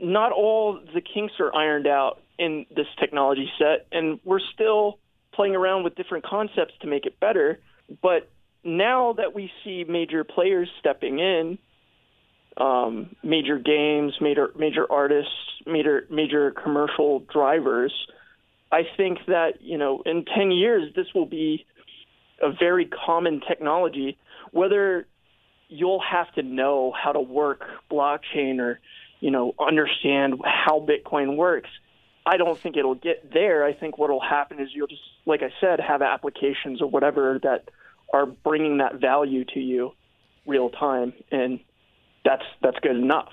not 0.00 0.32
all 0.32 0.78
the 0.94 1.00
kinks 1.00 1.34
are 1.40 1.54
ironed 1.54 1.86
out 1.86 2.20
in 2.38 2.66
this 2.74 2.86
technology 3.00 3.50
set, 3.58 3.86
and 3.92 4.20
we're 4.24 4.40
still 4.54 4.98
playing 5.32 5.56
around 5.56 5.84
with 5.84 5.94
different 5.94 6.24
concepts 6.24 6.74
to 6.82 6.86
make 6.86 7.06
it 7.06 7.18
better. 7.20 7.58
But 8.02 8.28
now 8.64 9.14
that 9.14 9.34
we 9.34 9.50
see 9.64 9.84
major 9.88 10.24
players 10.24 10.68
stepping 10.80 11.18
in, 11.18 11.58
um, 12.58 13.14
major 13.22 13.58
games, 13.58 14.14
major 14.20 14.50
major 14.56 14.90
artists, 14.90 15.32
major 15.66 16.06
major 16.10 16.50
commercial 16.50 17.20
drivers. 17.32 17.92
I 18.70 18.82
think 18.96 19.18
that 19.28 19.62
you 19.62 19.78
know 19.78 20.02
in 20.04 20.24
ten 20.24 20.50
years 20.50 20.92
this 20.94 21.06
will 21.14 21.26
be 21.26 21.64
a 22.42 22.52
very 22.52 22.86
common 22.86 23.40
technology. 23.46 24.18
Whether 24.50 25.06
you'll 25.68 26.00
have 26.00 26.32
to 26.34 26.42
know 26.42 26.92
how 26.92 27.12
to 27.12 27.20
work 27.20 27.62
blockchain 27.90 28.58
or 28.58 28.80
you 29.20 29.30
know 29.30 29.54
understand 29.58 30.40
how 30.44 30.80
Bitcoin 30.80 31.36
works. 31.36 31.70
I 32.26 32.36
don't 32.36 32.58
think 32.58 32.76
it'll 32.76 32.94
get 32.94 33.32
there. 33.32 33.64
I 33.64 33.72
think 33.72 33.96
what 33.96 34.10
will 34.10 34.20
happen 34.20 34.60
is 34.60 34.68
you'll 34.74 34.86
just, 34.86 35.00
like 35.24 35.40
I 35.42 35.50
said, 35.62 35.80
have 35.80 36.02
applications 36.02 36.82
or 36.82 36.90
whatever 36.90 37.40
that 37.42 37.70
are 38.12 38.26
bringing 38.26 38.78
that 38.78 39.00
value 39.00 39.46
to 39.54 39.60
you 39.60 39.92
real 40.46 40.68
time, 40.68 41.14
and 41.30 41.60
that's 42.28 42.42
that's 42.62 42.78
good 42.82 42.96
enough. 42.96 43.30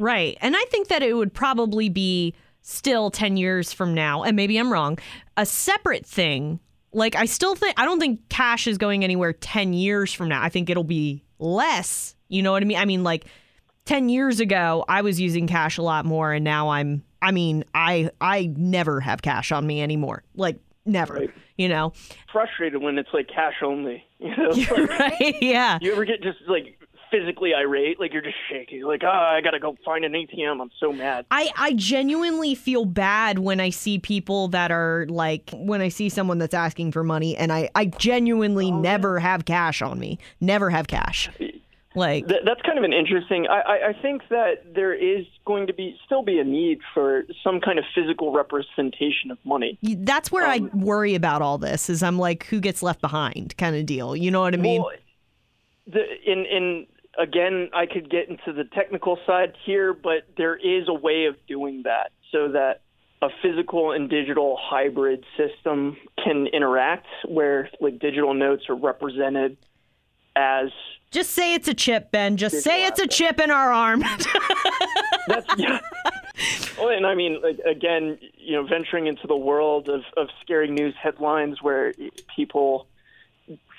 Right. 0.00 0.38
And 0.40 0.56
I 0.56 0.64
think 0.70 0.88
that 0.88 1.02
it 1.02 1.12
would 1.14 1.34
probably 1.34 1.88
be 1.88 2.34
still 2.62 3.10
10 3.10 3.36
years 3.36 3.72
from 3.72 3.94
now, 3.94 4.22
and 4.22 4.36
maybe 4.36 4.56
I'm 4.56 4.72
wrong, 4.72 4.98
a 5.36 5.44
separate 5.44 6.06
thing. 6.06 6.60
Like, 6.92 7.14
I 7.16 7.24
still 7.26 7.54
think, 7.54 7.74
I 7.78 7.84
don't 7.84 7.98
think 8.00 8.28
cash 8.28 8.66
is 8.66 8.78
going 8.78 9.02
anywhere 9.04 9.32
10 9.32 9.72
years 9.72 10.12
from 10.12 10.28
now. 10.28 10.42
I 10.42 10.48
think 10.50 10.70
it'll 10.70 10.84
be 10.84 11.24
less. 11.38 12.14
You 12.28 12.42
know 12.42 12.52
what 12.52 12.62
I 12.62 12.66
mean? 12.66 12.78
I 12.78 12.84
mean, 12.84 13.02
like, 13.04 13.26
10 13.86 14.08
years 14.08 14.38
ago, 14.40 14.84
I 14.88 15.02
was 15.02 15.20
using 15.20 15.46
cash 15.46 15.78
a 15.78 15.82
lot 15.82 16.04
more, 16.04 16.32
and 16.32 16.44
now 16.44 16.68
I'm, 16.70 17.02
I 17.20 17.32
mean, 17.32 17.64
I, 17.74 18.10
I 18.20 18.52
never 18.56 19.00
have 19.00 19.20
cash 19.22 19.50
on 19.50 19.66
me 19.66 19.82
anymore. 19.82 20.22
Like, 20.36 20.58
never, 20.86 21.14
Right. 21.14 21.30
you 21.56 21.68
know? 21.68 21.92
Frustrated 22.32 22.80
when 22.82 22.98
it's 22.98 23.10
like 23.12 23.28
cash 23.28 23.54
only. 23.62 24.04
You 24.20 24.36
know, 24.36 24.48
like, 24.50 24.70
right. 24.98 25.36
Yeah. 25.42 25.78
you 25.80 25.92
ever 25.92 26.04
get 26.04 26.22
just 26.22 26.38
like 26.48 26.77
physically 27.10 27.54
irate, 27.54 27.98
like 28.00 28.12
you're 28.12 28.22
just 28.22 28.36
shaking, 28.50 28.82
like 28.82 29.02
ah, 29.04 29.34
I 29.34 29.40
gotta 29.40 29.58
go 29.58 29.76
find 29.84 30.04
an 30.04 30.12
ATM. 30.12 30.60
I'm 30.60 30.70
so 30.78 30.92
mad. 30.92 31.26
I, 31.30 31.50
I 31.56 31.72
genuinely 31.74 32.54
feel 32.54 32.84
bad 32.84 33.38
when 33.38 33.60
I 33.60 33.70
see 33.70 33.98
people 33.98 34.48
that 34.48 34.70
are 34.70 35.06
like 35.08 35.50
when 35.52 35.80
I 35.80 35.88
see 35.88 36.08
someone 36.08 36.38
that's 36.38 36.54
asking 36.54 36.92
for 36.92 37.04
money 37.04 37.36
and 37.36 37.52
I, 37.52 37.70
I 37.74 37.86
genuinely 37.86 38.70
never 38.70 39.18
have 39.18 39.44
cash 39.44 39.82
on 39.82 39.98
me. 39.98 40.18
Never 40.40 40.70
have 40.70 40.86
cash. 40.88 41.30
Like 41.94 42.28
Th- 42.28 42.42
that's 42.44 42.60
kind 42.62 42.78
of 42.78 42.84
an 42.84 42.92
interesting. 42.92 43.46
I, 43.48 43.60
I, 43.60 43.88
I 43.88 43.92
think 44.00 44.22
that 44.28 44.74
there 44.74 44.94
is 44.94 45.26
going 45.44 45.66
to 45.66 45.72
be 45.72 45.96
still 46.04 46.22
be 46.22 46.38
a 46.38 46.44
need 46.44 46.78
for 46.94 47.24
some 47.42 47.60
kind 47.60 47.78
of 47.78 47.84
physical 47.94 48.32
representation 48.32 49.30
of 49.30 49.38
money. 49.44 49.78
that's 49.82 50.30
where 50.30 50.46
I 50.46 50.58
worry 50.58 51.14
about 51.14 51.42
all 51.42 51.58
this 51.58 51.90
is 51.90 52.02
I'm 52.02 52.18
like 52.18 52.44
who 52.46 52.60
gets 52.60 52.82
left 52.82 53.00
behind 53.00 53.56
kind 53.56 53.74
of 53.74 53.86
deal. 53.86 54.14
You 54.14 54.30
know 54.30 54.40
what 54.40 54.54
I 54.54 54.58
mean? 54.58 54.82
Well, 54.82 54.92
the, 55.86 56.04
in 56.30 56.44
in 56.46 56.86
again, 57.18 57.70
I 57.74 57.86
could 57.86 58.08
get 58.08 58.28
into 58.28 58.52
the 58.52 58.64
technical 58.64 59.18
side 59.26 59.54
here, 59.66 59.92
but 59.92 60.28
there 60.36 60.56
is 60.56 60.88
a 60.88 60.94
way 60.94 61.26
of 61.26 61.34
doing 61.46 61.82
that 61.82 62.12
so 62.32 62.52
that 62.52 62.82
a 63.20 63.28
physical 63.42 63.92
and 63.92 64.08
digital 64.08 64.56
hybrid 64.60 65.24
system 65.36 65.96
can 66.22 66.46
interact, 66.46 67.06
where 67.26 67.68
like 67.80 67.98
digital 67.98 68.32
notes 68.32 68.64
are 68.68 68.76
represented 68.76 69.56
as 70.36 70.68
Just 71.10 71.32
say 71.32 71.54
it's 71.54 71.66
a 71.66 71.74
chip, 71.74 72.12
Ben. 72.12 72.36
Just 72.36 72.62
say 72.62 72.86
it's 72.86 73.00
a 73.00 73.08
chip 73.08 73.40
in 73.40 73.50
our 73.50 73.72
arm. 73.72 74.00
That's 75.26 75.46
yeah. 75.56 75.80
Well, 76.78 76.90
and 76.90 77.04
I 77.04 77.16
mean, 77.16 77.40
like, 77.42 77.58
again, 77.66 78.18
you 78.36 78.52
know, 78.52 78.64
venturing 78.64 79.08
into 79.08 79.26
the 79.26 79.36
world 79.36 79.88
of, 79.88 80.02
of 80.16 80.28
scary 80.40 80.70
news 80.70 80.94
headlines 81.00 81.60
where 81.60 81.92
people 82.36 82.86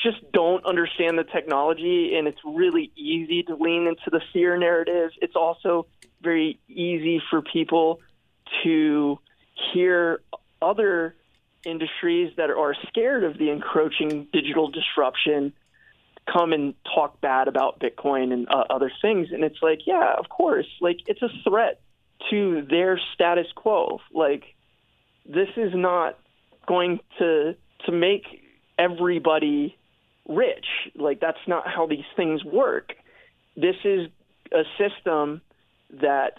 just 0.02 0.18
don't 0.32 0.66
understand 0.66 1.18
the 1.18 1.24
technology, 1.24 2.16
and 2.16 2.28
it's 2.28 2.40
really 2.46 2.92
easy 2.96 3.44
to 3.44 3.56
lean 3.56 3.88
into 3.88 4.10
the 4.12 4.22
fear 4.34 4.58
narrative. 4.58 5.12
It's 5.22 5.36
also 5.36 5.88
very 6.22 6.60
easy 6.68 7.22
for 7.30 7.42
people 7.42 8.00
to 8.64 9.20
hear 9.74 10.22
other 10.62 11.16
industries 11.66 12.34
that 12.38 12.50
are 12.50 12.76
scared 12.88 13.24
of 13.24 13.38
the 13.38 13.50
encroaching 13.52 14.28
digital 14.32 14.70
disruption 14.70 15.54
come 16.32 16.54
and 16.54 16.74
talk 16.96 17.20
bad 17.22 17.48
about 17.48 17.80
Bitcoin 17.80 18.32
and 18.32 18.48
uh, 18.50 18.64
other 18.70 18.92
things. 19.02 19.30
And 19.32 19.44
it's 19.44 19.62
like, 19.62 19.80
yeah, 19.86 20.14
of 20.18 20.30
course. 20.30 20.68
Like, 20.80 20.98
it's 21.08 21.22
a 21.22 21.30
threat 21.44 21.82
to 22.30 22.66
their 22.70 23.00
status 23.14 23.48
quo. 23.56 24.00
Like, 24.14 24.44
this 25.26 25.50
is 25.58 25.72
not 25.74 26.18
going 26.68 27.00
to 27.18 27.56
to 27.86 27.92
make 27.92 28.24
everybody 28.80 29.78
rich. 30.28 30.66
Like, 30.96 31.20
that's 31.20 31.46
not 31.48 31.68
how 31.68 31.86
these 31.86 32.06
things 32.16 32.44
work. 32.44 32.94
This 33.56 33.76
is 33.84 34.08
a 34.54 34.64
system 34.78 35.42
that 36.02 36.34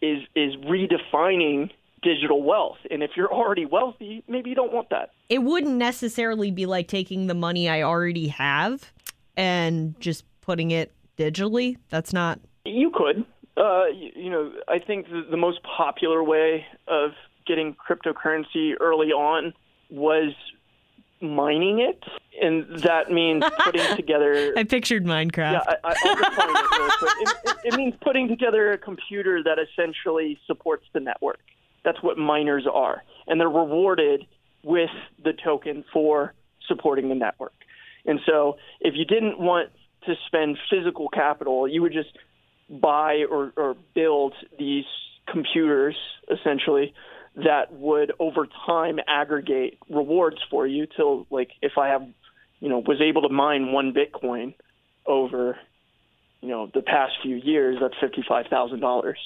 is 0.00 0.18
is 0.34 0.54
redefining 0.56 1.70
digital 2.02 2.42
wealth. 2.42 2.76
And 2.90 3.02
if 3.02 3.12
you're 3.16 3.32
already 3.32 3.66
wealthy, 3.66 4.22
maybe 4.28 4.50
you 4.50 4.56
don't 4.56 4.72
want 4.72 4.90
that. 4.90 5.10
it 5.28 5.42
wouldn't 5.42 5.76
necessarily 5.76 6.50
be 6.50 6.66
like 6.66 6.88
taking 6.88 7.26
the 7.26 7.34
money 7.34 7.68
I 7.68 7.82
already 7.82 8.28
have 8.28 8.92
and 9.36 9.98
just 10.00 10.24
putting 10.40 10.70
it 10.70 10.92
digitally. 11.18 11.78
That's 11.88 12.12
not 12.12 12.38
You 12.64 12.90
could. 12.94 13.24
Uh, 13.56 13.86
you, 13.86 14.10
you 14.14 14.30
know, 14.30 14.52
I 14.68 14.78
think 14.78 15.08
the, 15.08 15.26
the 15.30 15.36
most 15.36 15.60
popular 15.62 16.22
way 16.22 16.66
of 16.86 17.12
getting 17.46 17.74
cryptocurrency 17.74 18.74
early 18.80 19.08
on 19.08 19.54
was 19.90 20.34
mining 21.20 21.80
it, 21.80 22.02
and 22.42 22.66
that 22.82 23.10
means 23.10 23.42
putting 23.64 23.96
together. 23.96 24.52
I 24.56 24.64
pictured 24.64 25.04
Minecraft. 25.04 25.52
Yeah, 25.52 25.60
I, 25.66 25.76
I- 25.84 25.94
I'll 26.04 26.16
define 26.16 26.50
it 26.50 26.78
real 26.78 26.90
quick. 26.98 27.12
It, 27.20 27.28
it, 27.44 27.56
it 27.72 27.76
means 27.76 27.94
putting 28.02 28.28
together 28.28 28.72
a 28.72 28.78
computer 28.78 29.42
that 29.42 29.58
essentially 29.58 30.38
supports 30.46 30.84
the 30.92 31.00
network. 31.00 31.38
That's 31.84 32.02
what 32.02 32.18
miners 32.18 32.66
are, 32.72 33.02
and 33.26 33.40
they're 33.40 33.48
rewarded 33.48 34.26
with 34.62 34.90
the 35.24 35.32
token 35.32 35.84
for 35.92 36.34
supporting 36.66 37.08
the 37.08 37.14
network. 37.14 37.52
And 38.04 38.20
so, 38.26 38.56
if 38.80 38.94
you 38.96 39.04
didn't 39.04 39.38
want 39.38 39.70
to 40.06 40.14
spend 40.26 40.58
physical 40.70 41.08
capital, 41.08 41.66
you 41.68 41.82
would 41.82 41.92
just 41.92 42.10
buy 42.68 43.24
or, 43.30 43.52
or 43.56 43.76
build 43.94 44.34
these 44.58 44.84
computers 45.32 45.96
essentially 46.30 46.94
that 47.36 47.72
would 47.72 48.12
over 48.18 48.48
time 48.66 48.98
aggregate 49.06 49.78
rewards 49.90 50.38
for 50.50 50.66
you 50.66 50.86
till 50.96 51.26
like 51.30 51.50
if 51.60 51.72
I 51.76 51.88
have 51.88 52.02
you 52.60 52.68
know 52.68 52.78
was 52.78 53.00
able 53.00 53.22
to 53.22 53.28
mine 53.28 53.72
one 53.72 53.92
Bitcoin 53.92 54.54
over 55.04 55.58
you 56.40 56.48
know 56.48 56.70
the 56.72 56.82
past 56.82 57.12
few 57.22 57.36
years 57.36 57.78
that's 57.80 57.94
fifty 58.00 58.24
five 58.26 58.46
thousand 58.48 58.80
dollars. 58.80 59.18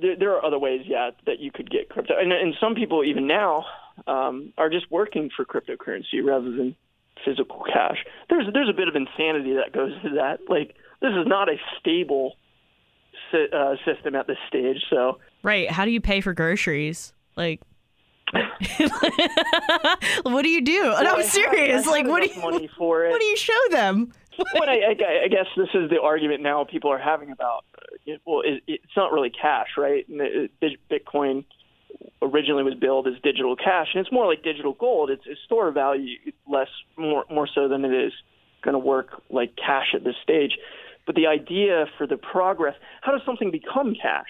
There, 0.00 0.34
are 0.34 0.42
other 0.42 0.58
ways, 0.58 0.82
yeah, 0.86 1.10
that 1.26 1.40
you 1.40 1.50
could 1.52 1.70
get 1.70 1.90
crypto, 1.90 2.14
and, 2.18 2.32
and 2.32 2.54
some 2.58 2.74
people 2.74 3.04
even 3.04 3.26
now 3.26 3.66
um, 4.06 4.54
are 4.56 4.70
just 4.70 4.90
working 4.90 5.28
for 5.36 5.44
cryptocurrency 5.44 6.24
rather 6.24 6.50
than 6.50 6.74
physical 7.22 7.64
cash. 7.70 7.98
There's 8.30 8.46
there's 8.54 8.70
a 8.70 8.72
bit 8.72 8.88
of 8.88 8.96
insanity 8.96 9.54
that 9.54 9.72
goes 9.74 9.92
to 10.02 10.10
that. 10.14 10.48
Like 10.48 10.74
this 11.02 11.10
is 11.10 11.26
not 11.26 11.50
a 11.50 11.56
stable 11.78 12.36
uh, 13.34 13.74
system 13.84 14.14
at 14.14 14.26
this 14.26 14.38
stage, 14.48 14.78
so 14.88 15.18
Right. 15.42 15.70
How 15.70 15.84
do 15.84 15.90
you 15.90 16.00
pay 16.00 16.20
for 16.20 16.32
groceries? 16.32 17.12
Like 17.36 17.60
what 20.22 20.42
do 20.42 20.48
you 20.48 20.60
do? 20.62 20.82
Well, 20.82 21.06
I 21.06 21.10
I'm 21.20 21.22
serious. 21.24 21.86
Like 21.86 22.06
what 22.06 22.22
do 22.22 22.28
you 22.32 22.40
money 22.40 22.68
for 22.76 23.04
it? 23.04 23.10
what 23.10 23.20
do 23.20 23.24
you 23.26 23.36
show 23.36 23.58
them? 23.70 24.12
Well, 24.54 24.68
I, 24.70 24.94
I, 24.98 25.24
I 25.24 25.28
guess 25.28 25.46
this 25.56 25.68
is 25.74 25.90
the 25.90 26.00
argument 26.00 26.42
now 26.42 26.64
people 26.64 26.90
are 26.90 26.98
having 26.98 27.30
about. 27.30 27.64
uh, 27.76 28.12
well, 28.24 28.40
it, 28.44 28.62
it's 28.66 28.96
not 28.96 29.12
really 29.12 29.30
cash, 29.30 29.68
right? 29.76 30.08
And 30.08 30.20
it- 30.20 30.50
it- 30.62 30.80
Bitcoin 30.90 31.44
originally 32.22 32.62
was 32.62 32.74
billed 32.74 33.06
as 33.06 33.14
digital 33.22 33.54
cash, 33.56 33.88
and 33.94 34.00
it's 34.00 34.12
more 34.12 34.26
like 34.26 34.42
digital 34.42 34.72
gold. 34.72 35.10
It's, 35.10 35.22
it's 35.26 35.40
store 35.44 35.68
of 35.68 35.74
value 35.74 36.16
less, 36.48 36.68
more, 36.96 37.24
more 37.30 37.48
so 37.54 37.68
than 37.68 37.84
it 37.84 37.92
is 37.92 38.12
going 38.62 38.72
to 38.74 38.78
work 38.78 39.22
like 39.28 39.56
cash 39.56 39.88
at 39.94 40.04
this 40.04 40.14
stage. 40.22 40.52
But 41.06 41.16
the 41.16 41.26
idea 41.26 41.86
for 41.98 42.06
the 42.06 42.16
progress, 42.16 42.74
how 43.02 43.12
does 43.12 43.22
something 43.26 43.50
become 43.50 43.94
cash? 44.00 44.28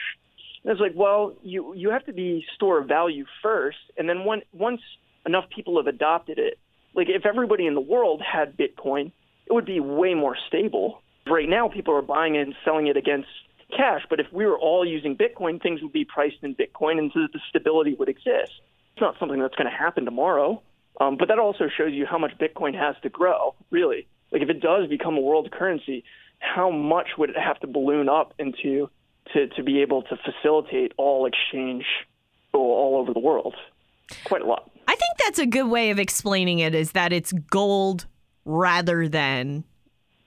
And 0.63 0.73
it's 0.73 0.81
like, 0.81 0.93
well, 0.95 1.35
you 1.43 1.75
you 1.75 1.91
have 1.91 2.05
to 2.07 2.13
be 2.13 2.45
store 2.55 2.79
of 2.81 2.89
value 2.89 3.25
first, 3.43 3.79
and 3.97 4.09
then 4.09 4.25
once 4.25 4.81
enough 5.27 5.45
people 5.55 5.77
have 5.79 5.87
adopted 5.87 6.39
it, 6.39 6.59
like 6.95 7.09
if 7.09 7.25
everybody 7.25 7.67
in 7.67 7.75
the 7.75 7.81
world 7.81 8.21
had 8.21 8.57
Bitcoin, 8.57 9.13
it 9.47 9.53
would 9.53 9.67
be 9.67 9.81
way 9.81 10.15
more 10.15 10.37
stable. 10.49 11.03
Right 11.27 11.49
now, 11.49 11.69
people 11.69 11.95
are 11.95 12.03
buying 12.03 12.35
it 12.35 12.43
and 12.43 12.55
selling 12.65 12.89
it 12.89 12.97
against 12.97 13.29
cash, 13.77 14.03
but 14.11 14.21
if 14.21 14.27
we 14.33 14.47
were 14.47 14.59
all 14.59 14.87
using 14.87 15.17
Bitcoin, 15.17 15.63
things 15.63 15.81
would 15.83 15.93
be 15.93 16.05
priced 16.05 16.43
in 16.43 16.55
Bitcoin, 16.55 16.99
and 16.99 17.11
so 17.13 17.21
the 17.33 17.41
stability 17.49 17.95
would 17.99 18.09
exist. 18.09 18.53
It's 18.93 19.01
not 19.01 19.17
something 19.19 19.41
that's 19.41 19.55
going 19.55 19.71
to 19.71 19.77
happen 19.77 20.05
tomorrow, 20.05 20.63
um, 21.01 21.17
but 21.17 21.29
that 21.29 21.39
also 21.39 21.69
shows 21.69 21.93
you 21.93 22.05
how 22.05 22.19
much 22.19 22.33
Bitcoin 22.39 22.75
has 22.75 22.97
to 23.03 23.09
grow. 23.09 23.55
Really, 23.71 24.09
like 24.33 24.43
if 24.43 24.51
it 24.51 24.61
does 24.61 24.89
become 24.89 25.17
a 25.17 25.21
world 25.21 25.51
currency, 25.51 26.05
how 26.39 26.71
much 26.71 27.09
would 27.17 27.31
it 27.31 27.39
have 27.39 27.61
to 27.61 27.67
balloon 27.67 28.09
up 28.09 28.35
into 28.39 28.91
to 29.35 29.49
to 29.49 29.63
be 29.63 29.81
able 29.83 30.03
to 30.03 30.17
facilitate 30.17 30.93
all 30.97 31.27
exchange 31.27 31.85
all 32.53 32.99
over 32.99 33.13
the 33.13 33.21
world? 33.21 33.55
Quite 34.25 34.43
a 34.43 34.47
lot. 34.47 34.71
I 34.89 34.97
think 34.97 35.19
that's 35.25 35.39
a 35.39 35.47
good 35.47 35.69
way 35.69 35.91
of 35.91 35.99
explaining 35.99 36.59
it 36.59 36.75
is 36.75 36.93
that 36.93 37.13
it's 37.13 37.33
gold 37.33 38.07
rather 38.45 39.09
than 39.09 39.65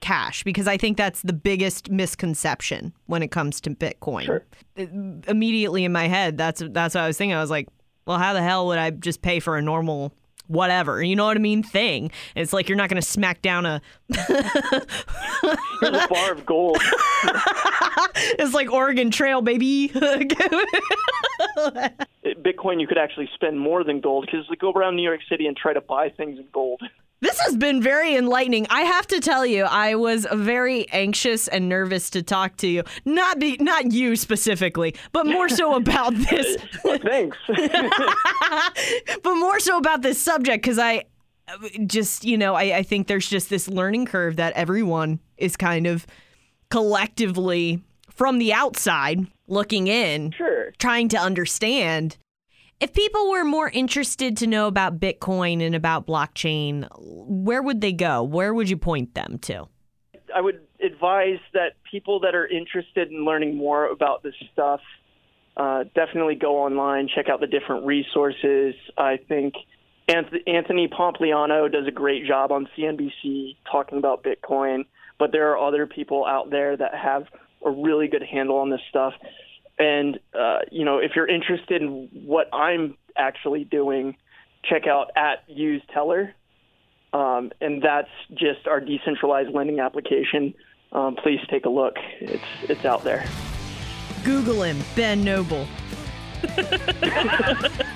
cash 0.00 0.42
because 0.42 0.68
I 0.68 0.76
think 0.76 0.96
that's 0.96 1.22
the 1.22 1.32
biggest 1.32 1.90
misconception 1.90 2.92
when 3.06 3.22
it 3.22 3.30
comes 3.30 3.60
to 3.62 3.70
Bitcoin. 3.70 4.24
Sure. 4.24 4.44
Immediately 4.76 5.84
in 5.84 5.92
my 5.92 6.08
head, 6.08 6.38
that's 6.38 6.62
that's 6.70 6.94
what 6.94 7.02
I 7.02 7.06
was 7.06 7.18
thinking. 7.18 7.34
I 7.34 7.40
was 7.40 7.50
like, 7.50 7.68
well, 8.06 8.18
how 8.18 8.32
the 8.32 8.42
hell 8.42 8.66
would 8.66 8.78
I 8.78 8.90
just 8.90 9.22
pay 9.22 9.40
for 9.40 9.56
a 9.56 9.62
normal 9.62 10.14
whatever, 10.46 11.02
you 11.02 11.16
know 11.16 11.26
what 11.26 11.36
I 11.36 11.40
mean, 11.40 11.62
thing? 11.62 12.10
It's 12.34 12.52
like 12.52 12.68
you're 12.68 12.76
not 12.76 12.88
going 12.88 13.00
to 13.00 13.06
smack 13.06 13.42
down 13.42 13.66
a 13.66 13.80
Here's 14.08 14.28
a 15.82 16.08
bar 16.08 16.32
of 16.32 16.44
gold. 16.46 16.78
it's 18.14 18.54
like 18.54 18.70
Oregon 18.70 19.10
Trail, 19.10 19.42
baby. 19.42 19.88
Bitcoin, 22.24 22.80
you 22.80 22.86
could 22.86 22.98
actually 22.98 23.28
spend 23.34 23.58
more 23.58 23.84
than 23.84 24.00
gold 24.00 24.26
because 24.26 24.46
like, 24.48 24.58
go 24.58 24.72
around 24.72 24.96
New 24.96 25.02
York 25.02 25.20
City 25.28 25.46
and 25.46 25.56
try 25.56 25.72
to 25.72 25.80
buy 25.80 26.10
things 26.10 26.38
in 26.38 26.46
gold. 26.52 26.82
This 27.20 27.40
has 27.40 27.56
been 27.56 27.80
very 27.80 28.16
enlightening. 28.16 28.66
I 28.68 28.82
have 28.82 29.06
to 29.06 29.20
tell 29.20 29.46
you, 29.46 29.64
I 29.64 29.94
was 29.94 30.26
very 30.32 30.86
anxious 30.90 31.48
and 31.48 31.68
nervous 31.68 32.10
to 32.10 32.22
talk 32.22 32.56
to 32.58 32.66
you. 32.66 32.82
Not 33.04 33.38
be 33.38 33.56
not 33.58 33.92
you 33.92 34.16
specifically, 34.16 34.94
but 35.12 35.26
more 35.26 35.48
so 35.48 35.74
about 35.76 36.14
this 36.14 36.56
Thanks. 36.84 37.38
but 39.22 39.34
more 39.34 39.58
so 39.60 39.78
about 39.78 40.02
this 40.02 40.20
subject 40.20 40.62
because 40.62 40.78
I 40.78 41.04
just, 41.86 42.24
you 42.24 42.38
know, 42.38 42.54
I, 42.54 42.78
I 42.78 42.82
think 42.82 43.06
there's 43.06 43.28
just 43.28 43.50
this 43.50 43.68
learning 43.68 44.06
curve 44.06 44.36
that 44.36 44.54
everyone 44.54 45.20
is 45.36 45.56
kind 45.56 45.86
of 45.86 46.06
collectively 46.70 47.82
from 48.10 48.38
the 48.38 48.52
outside 48.52 49.26
looking 49.46 49.86
in, 49.86 50.32
sure. 50.32 50.72
trying 50.78 51.08
to 51.08 51.18
understand. 51.18 52.16
If 52.80 52.92
people 52.92 53.30
were 53.30 53.44
more 53.44 53.68
interested 53.68 54.36
to 54.38 54.46
know 54.46 54.66
about 54.66 54.98
Bitcoin 54.98 55.64
and 55.64 55.74
about 55.74 56.06
blockchain, 56.06 56.88
where 56.98 57.62
would 57.62 57.80
they 57.80 57.92
go? 57.92 58.22
Where 58.22 58.52
would 58.52 58.68
you 58.68 58.76
point 58.76 59.14
them 59.14 59.38
to? 59.42 59.68
I 60.34 60.40
would 60.40 60.60
advise 60.84 61.38
that 61.52 61.74
people 61.90 62.20
that 62.20 62.34
are 62.34 62.46
interested 62.46 63.10
in 63.10 63.24
learning 63.24 63.56
more 63.56 63.86
about 63.86 64.22
this 64.22 64.34
stuff 64.52 64.80
uh, 65.56 65.84
definitely 65.94 66.34
go 66.34 66.58
online, 66.58 67.08
check 67.14 67.28
out 67.28 67.40
the 67.40 67.46
different 67.46 67.86
resources. 67.86 68.74
I 68.98 69.18
think 69.28 69.54
Anthony 70.08 70.88
Pompliano 70.88 71.70
does 71.70 71.86
a 71.86 71.92
great 71.92 72.26
job 72.26 72.50
on 72.50 72.68
CNBC 72.76 73.56
talking 73.70 73.98
about 73.98 74.24
Bitcoin, 74.24 74.84
but 75.18 75.32
there 75.32 75.52
are 75.52 75.58
other 75.58 75.86
people 75.86 76.26
out 76.26 76.50
there 76.50 76.76
that 76.76 76.94
have 76.94 77.24
a 77.64 77.70
really 77.70 78.08
good 78.08 78.22
handle 78.22 78.56
on 78.56 78.70
this 78.70 78.80
stuff. 78.90 79.14
And 79.78 80.18
uh, 80.38 80.60
you 80.70 80.84
know, 80.84 80.98
if 80.98 81.12
you're 81.16 81.28
interested 81.28 81.82
in 81.82 82.08
what 82.12 82.48
I'm 82.52 82.96
actually 83.16 83.64
doing, 83.64 84.16
check 84.64 84.86
out 84.86 85.10
at 85.16 85.44
Use 85.48 85.82
Teller, 85.92 86.32
um, 87.12 87.50
and 87.60 87.82
that's 87.82 88.10
just 88.34 88.66
our 88.66 88.80
decentralized 88.80 89.50
lending 89.52 89.80
application. 89.80 90.54
Um, 90.92 91.16
please 91.16 91.40
take 91.50 91.64
a 91.66 91.70
look; 91.70 91.96
it's 92.20 92.44
it's 92.68 92.84
out 92.84 93.02
there. 93.02 93.26
Google 94.24 94.62
him, 94.62 94.78
Ben 94.94 95.22
Noble. 95.24 95.66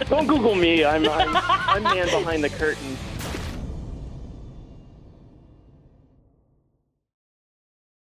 Don't 0.08 0.26
Google 0.26 0.54
me. 0.54 0.84
I'm 0.84 1.08
I'm, 1.08 1.36
I'm 1.36 1.82
man 1.82 2.06
behind 2.06 2.42
the 2.42 2.50
curtain. 2.50 2.96